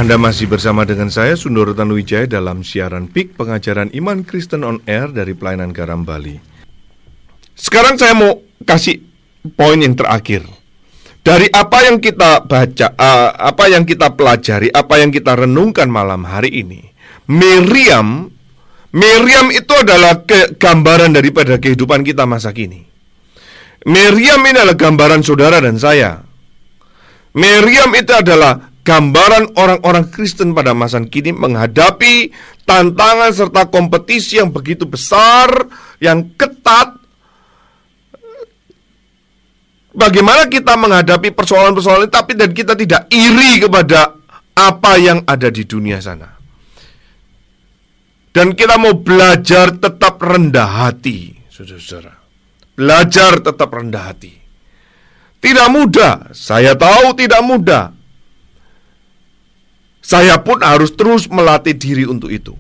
[0.08, 5.12] Anda masih bersama dengan saya Sundoro Tanuwijaya dalam siaran PIK Pengajaran Iman Kristen on Air
[5.12, 6.40] dari Pelayanan Garam Bali.
[7.52, 9.04] Sekarang saya mau kasih
[9.60, 10.48] poin yang terakhir.
[11.20, 16.24] Dari apa yang kita baca, eh, apa yang kita pelajari, apa yang kita renungkan malam
[16.24, 16.88] hari ini.
[17.28, 18.32] Miriam,
[18.96, 20.24] Miriam itu adalah
[20.56, 22.80] gambaran daripada kehidupan kita masa kini.
[23.84, 26.24] Miriam ini adalah gambaran saudara dan saya.
[27.36, 32.32] Miriam itu adalah gambaran orang-orang Kristen pada masa kini menghadapi
[32.64, 35.68] tantangan serta kompetisi yang begitu besar,
[36.00, 36.96] yang ketat.
[39.92, 44.16] Bagaimana kita menghadapi persoalan-persoalan tapi dan kita tidak iri kepada
[44.56, 46.32] apa yang ada di dunia sana.
[48.32, 52.14] Dan kita mau belajar tetap rendah hati, saudara-saudara.
[52.78, 54.34] Belajar tetap rendah hati.
[55.42, 57.97] Tidak mudah, saya tahu tidak mudah.
[60.08, 62.56] Saya pun harus terus melatih diri untuk itu.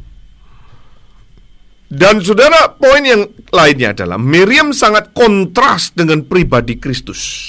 [1.87, 3.23] Dan saudara, poin yang
[3.55, 7.47] lainnya adalah Miriam sangat kontras dengan pribadi Kristus.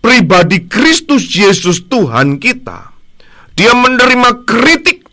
[0.00, 2.96] Pribadi Kristus Yesus Tuhan kita.
[3.52, 5.04] Dia menerima kritik,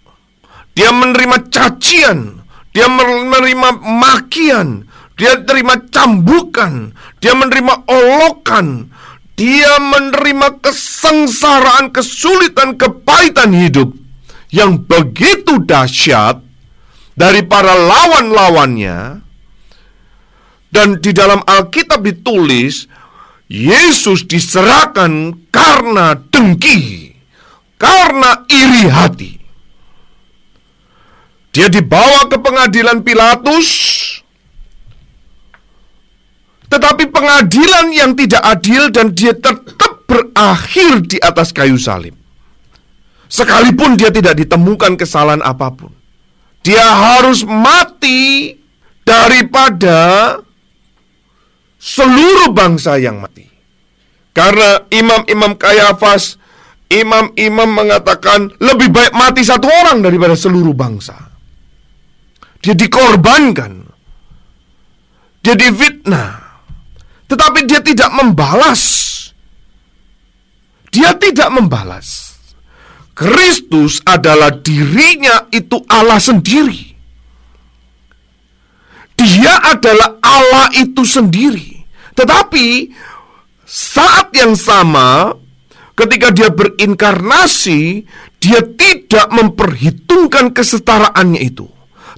[0.71, 2.39] dia menerima cacian,
[2.71, 4.87] dia menerima makian,
[5.19, 8.87] dia menerima cambukan, dia menerima olokan,
[9.40, 13.95] dia menerima kesengsaraan, kesulitan, kepahitan hidup
[14.52, 16.44] yang begitu dahsyat
[17.16, 19.24] dari para lawan-lawannya.
[20.70, 22.86] Dan di dalam Alkitab ditulis,
[23.48, 27.16] Yesus diserahkan karena dengki,
[27.80, 29.34] karena iri hati.
[31.49, 33.68] Dia dibawa ke pengadilan Pilatus,
[36.69, 42.13] tetapi pengadilan yang tidak adil dan dia tetap berakhir di atas kayu salib.
[43.29, 45.93] Sekalipun dia tidak ditemukan kesalahan apa pun.
[46.65, 48.53] Dia harus mati
[49.05, 50.37] daripada
[51.77, 53.49] seluruh bangsa yang mati.
[54.33, 56.37] Karena imam-imam Kayafas,
[56.89, 61.17] imam-imam mengatakan lebih baik mati satu orang daripada seluruh bangsa.
[62.61, 63.87] Dia dikorbankan.
[65.41, 66.39] Dia difitnah.
[67.30, 68.81] Tetapi dia tidak membalas.
[70.89, 72.34] Dia tidak membalas.
[73.14, 76.97] Kristus adalah dirinya itu Allah sendiri.
[79.19, 81.84] Dia adalah Allah itu sendiri.
[82.15, 82.89] Tetapi
[83.68, 85.35] saat yang sama
[85.93, 88.07] ketika dia berinkarnasi,
[88.39, 91.68] dia tidak memperhitungkan kesetaraannya itu.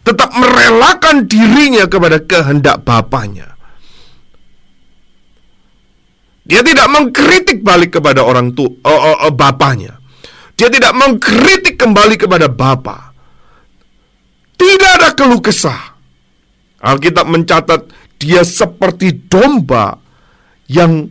[0.05, 3.50] Tetap merelakan dirinya kepada kehendak Bapaknya.
[6.41, 10.01] Dia tidak mengkritik balik kepada orang tua uh, uh, uh, bapaknya.
[10.57, 13.13] Dia tidak mengkritik kembali kepada bapa.
[14.57, 15.97] Tidak ada keluh kesah.
[16.81, 17.81] Alkitab mencatat
[18.21, 19.97] dia seperti domba
[20.69, 21.09] yang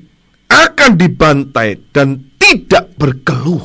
[0.50, 3.62] akan dibantai dan tidak berkeluh.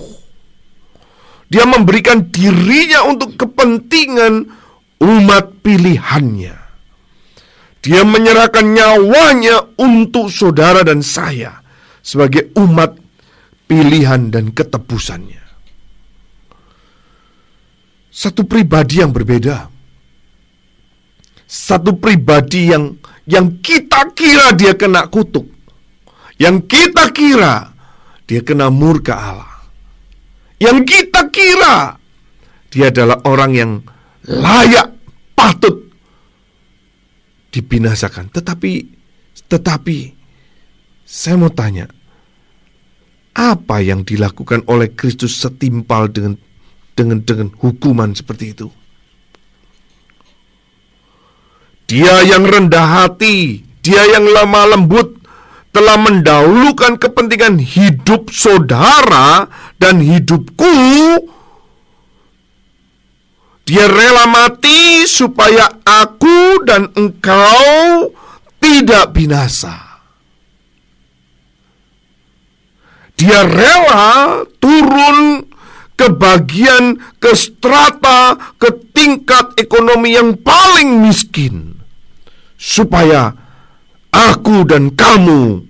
[1.50, 4.50] Dia memberikan dirinya untuk kepentingan
[5.02, 6.65] umat pilihannya.
[7.86, 11.62] Dia menyerahkan nyawanya untuk saudara dan saya
[12.02, 12.98] sebagai umat
[13.70, 15.46] pilihan dan ketebusannya.
[18.10, 19.70] Satu pribadi yang berbeda.
[21.46, 22.98] Satu pribadi yang
[23.30, 25.46] yang kita kira dia kena kutuk.
[26.42, 27.70] Yang kita kira
[28.26, 29.54] dia kena murka Allah.
[30.58, 32.02] Yang kita kira
[32.74, 33.72] dia adalah orang yang
[34.26, 34.90] layak
[35.38, 35.86] patut
[37.56, 38.28] dibinasakan.
[38.36, 38.72] Tetapi
[39.48, 39.98] tetapi
[41.08, 41.88] saya mau tanya,
[43.32, 46.36] apa yang dilakukan oleh Kristus setimpal dengan
[46.92, 48.68] dengan dengan hukuman seperti itu?
[51.86, 55.22] Dia yang rendah hati, Dia yang lemah lembut
[55.70, 59.46] telah mendahulukan kepentingan hidup saudara
[59.78, 60.74] dan hidupku.
[63.66, 68.14] Dia rela mati supaya aku dan engkau
[68.62, 70.06] tidak binasa.
[73.18, 75.50] Dia rela turun
[75.98, 81.80] ke bagian, ke strata, ke tingkat ekonomi yang paling miskin,
[82.60, 83.34] supaya
[84.14, 85.66] aku dan kamu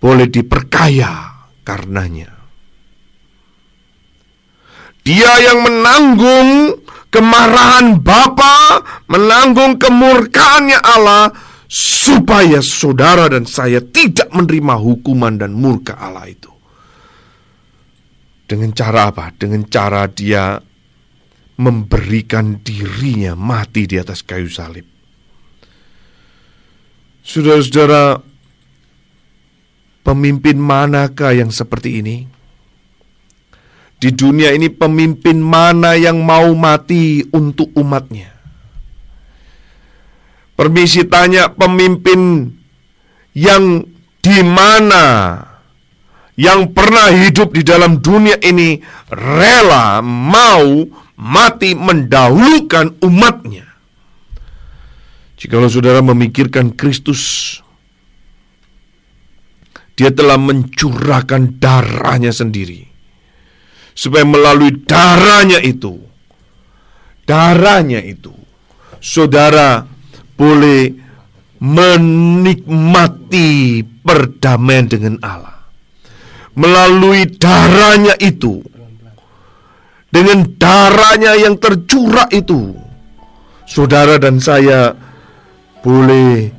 [0.00, 2.30] boleh diperkaya karenanya.
[5.02, 11.32] Dia yang menanggung kemarahan Bapa, menanggung kemurkaannya Allah,
[11.66, 16.52] supaya saudara dan saya tidak menerima hukuman dan murka Allah itu.
[18.46, 19.34] Dengan cara apa?
[19.34, 20.62] Dengan cara dia
[21.58, 24.86] memberikan dirinya mati di atas kayu salib.
[27.26, 28.22] Saudara-saudara,
[30.06, 32.35] pemimpin manakah yang seperti ini?
[33.96, 38.28] Di dunia ini pemimpin mana yang mau mati untuk umatnya?
[40.56, 42.48] Permisi tanya pemimpin
[43.36, 43.84] yang
[44.20, 45.36] di mana
[46.36, 50.84] yang pernah hidup di dalam dunia ini rela mau
[51.16, 53.64] mati mendahulukan umatnya.
[55.36, 57.56] Jikalau saudara memikirkan Kristus,
[59.96, 62.85] dia telah mencurahkan darahnya sendiri.
[63.96, 65.96] Supaya melalui darahnya itu,
[67.24, 68.28] darahnya itu,
[69.00, 69.88] saudara
[70.36, 70.92] boleh
[71.64, 73.48] menikmati
[74.04, 75.64] perdamaian dengan Allah.
[76.56, 78.60] Melalui darahnya itu,
[80.12, 82.76] dengan darahnya yang tercurah itu,
[83.64, 84.92] saudara dan saya
[85.80, 86.52] boleh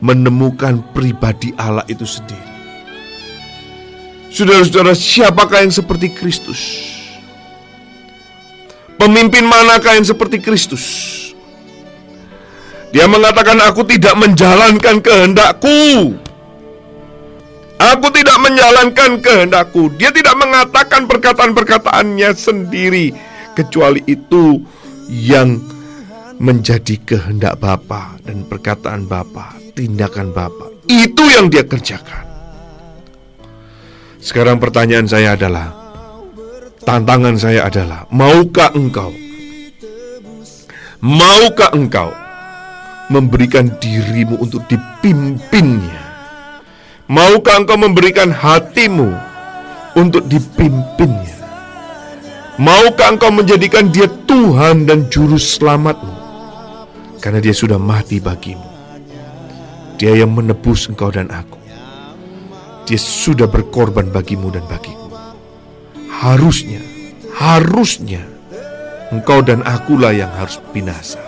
[0.00, 2.49] menemukan pribadi Allah itu sendiri.
[4.30, 6.60] Saudara-saudara, siapakah yang seperti Kristus?
[8.94, 10.84] Pemimpin manakah yang seperti Kristus?
[12.94, 16.14] Dia mengatakan, "Aku tidak menjalankan kehendakku."
[17.80, 19.88] Aku tidak menjalankan kehendakku.
[19.96, 23.08] Dia tidak mengatakan perkataan-perkataannya sendiri,
[23.56, 24.60] kecuali itu
[25.08, 25.56] yang
[26.36, 30.68] menjadi kehendak Bapa dan perkataan Bapa, tindakan Bapa.
[30.92, 32.29] Itu yang dia kerjakan.
[34.20, 35.72] Sekarang pertanyaan saya adalah,
[36.84, 39.08] tantangan saya adalah, maukah engkau?
[41.00, 42.12] Maukah engkau
[43.08, 46.00] memberikan dirimu untuk dipimpinnya?
[47.08, 49.08] Maukah engkau memberikan hatimu
[49.96, 51.40] untuk dipimpinnya?
[52.60, 56.12] Maukah engkau menjadikan dia Tuhan dan Juru Selamatmu?
[57.24, 58.68] Karena dia sudah mati bagimu.
[59.96, 61.59] Dia yang menebus engkau dan aku.
[62.90, 65.14] Dia sudah berkorban bagimu dan bagiku.
[66.10, 66.82] Harusnya,
[67.38, 68.26] harusnya
[69.14, 71.22] engkau dan akulah yang harus binasa.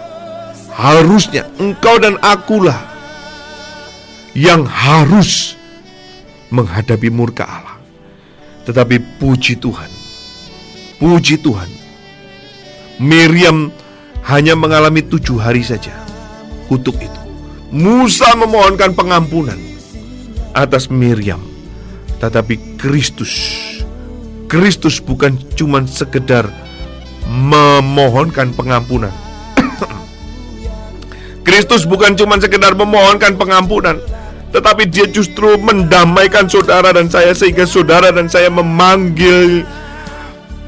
[0.75, 2.83] Harusnya engkau dan akulah
[4.35, 5.55] yang harus
[6.51, 7.79] menghadapi murka Allah.
[8.67, 9.91] Tetapi puji Tuhan,
[10.99, 11.71] puji Tuhan,
[12.99, 13.71] Miriam
[14.27, 15.95] hanya mengalami tujuh hari saja
[16.67, 17.23] kutuk itu.
[17.71, 19.59] Musa memohonkan pengampunan
[20.53, 21.52] atas Miriam,
[22.23, 23.35] tetapi Kristus,
[24.47, 26.47] Kristus bukan cuma sekedar
[27.27, 29.11] memohonkan pengampunan.
[31.47, 33.99] Kristus bukan cuma sekedar memohonkan pengampunan,
[34.55, 39.67] tetapi dia justru mendamaikan saudara dan saya sehingga saudara dan saya memanggil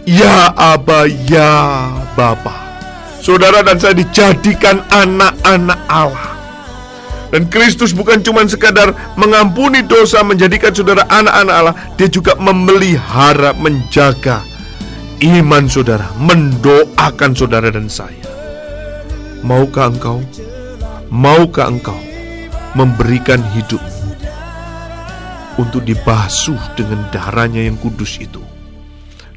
[0.05, 1.87] Ya Aba, Ya
[2.19, 2.53] Bapa.
[3.23, 6.34] Saudara dan saya dijadikan anak-anak Allah.
[7.35, 14.47] Dan Kristus bukan cuma sekadar mengampuni dosa, menjadikan saudara anak-anak Allah, dia juga memelihara, menjaga
[15.19, 18.23] iman saudara, mendoakan saudara dan saya.
[19.43, 20.23] Maukah engkau?
[21.11, 21.99] Maukah engkau
[22.79, 23.83] memberikan hidup
[25.59, 28.47] untuk dibasuh dengan darahnya yang kudus itu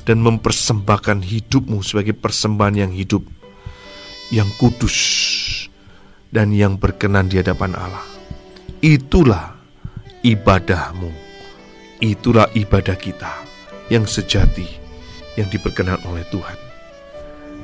[0.06, 3.26] dan mempersembahkan hidupmu sebagai persembahan yang hidup
[4.30, 4.94] yang kudus
[6.32, 8.06] dan yang berkenan di hadapan Allah.
[8.84, 9.58] Itulah
[10.22, 11.12] ibadahmu.
[11.98, 13.34] Itulah ibadah kita
[13.90, 14.68] yang sejati
[15.34, 16.58] yang diperkenan oleh Tuhan.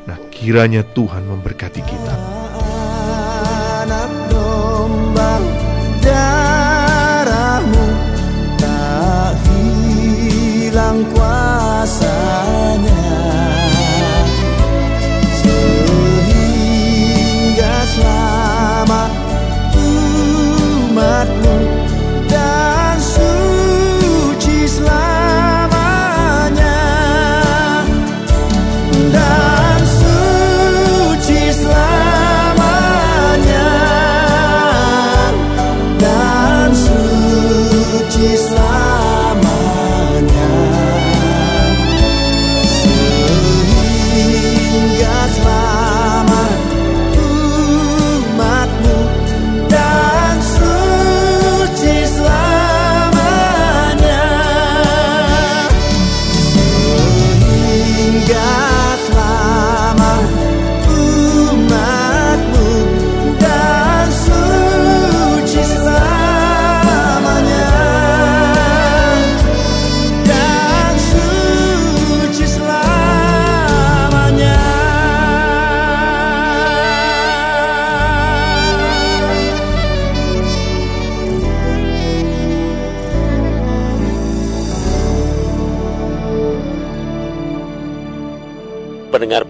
[0.10, 2.15] Nah, kiranya Tuhan memberkati kita.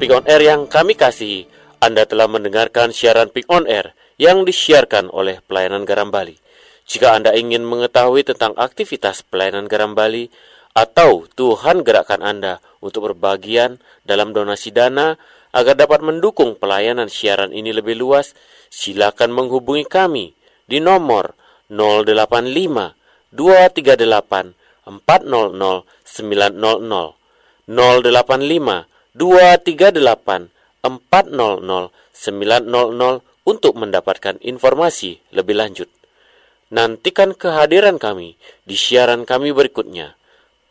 [0.03, 1.47] Pick on Air yang kami kasihi,
[1.79, 6.35] Anda telah mendengarkan siaran Pick on Air yang disiarkan oleh Pelayanan Garam Bali.
[6.83, 10.27] Jika Anda ingin mengetahui tentang aktivitas Pelayanan Garam Bali
[10.75, 15.15] atau Tuhan gerakkan Anda untuk berbagian dalam donasi dana
[15.55, 18.35] agar dapat mendukung pelayanan siaran ini lebih luas,
[18.67, 20.35] silakan menghubungi kami
[20.67, 21.31] di nomor
[21.71, 22.91] 085
[23.31, 24.51] 238
[24.83, 27.23] 400 900
[27.71, 30.49] 085 238
[30.81, 35.89] 400 900 untuk mendapatkan informasi lebih lanjut.
[36.73, 40.17] Nantikan kehadiran kami di siaran kami berikutnya.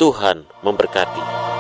[0.00, 1.51] Tuhan memberkati.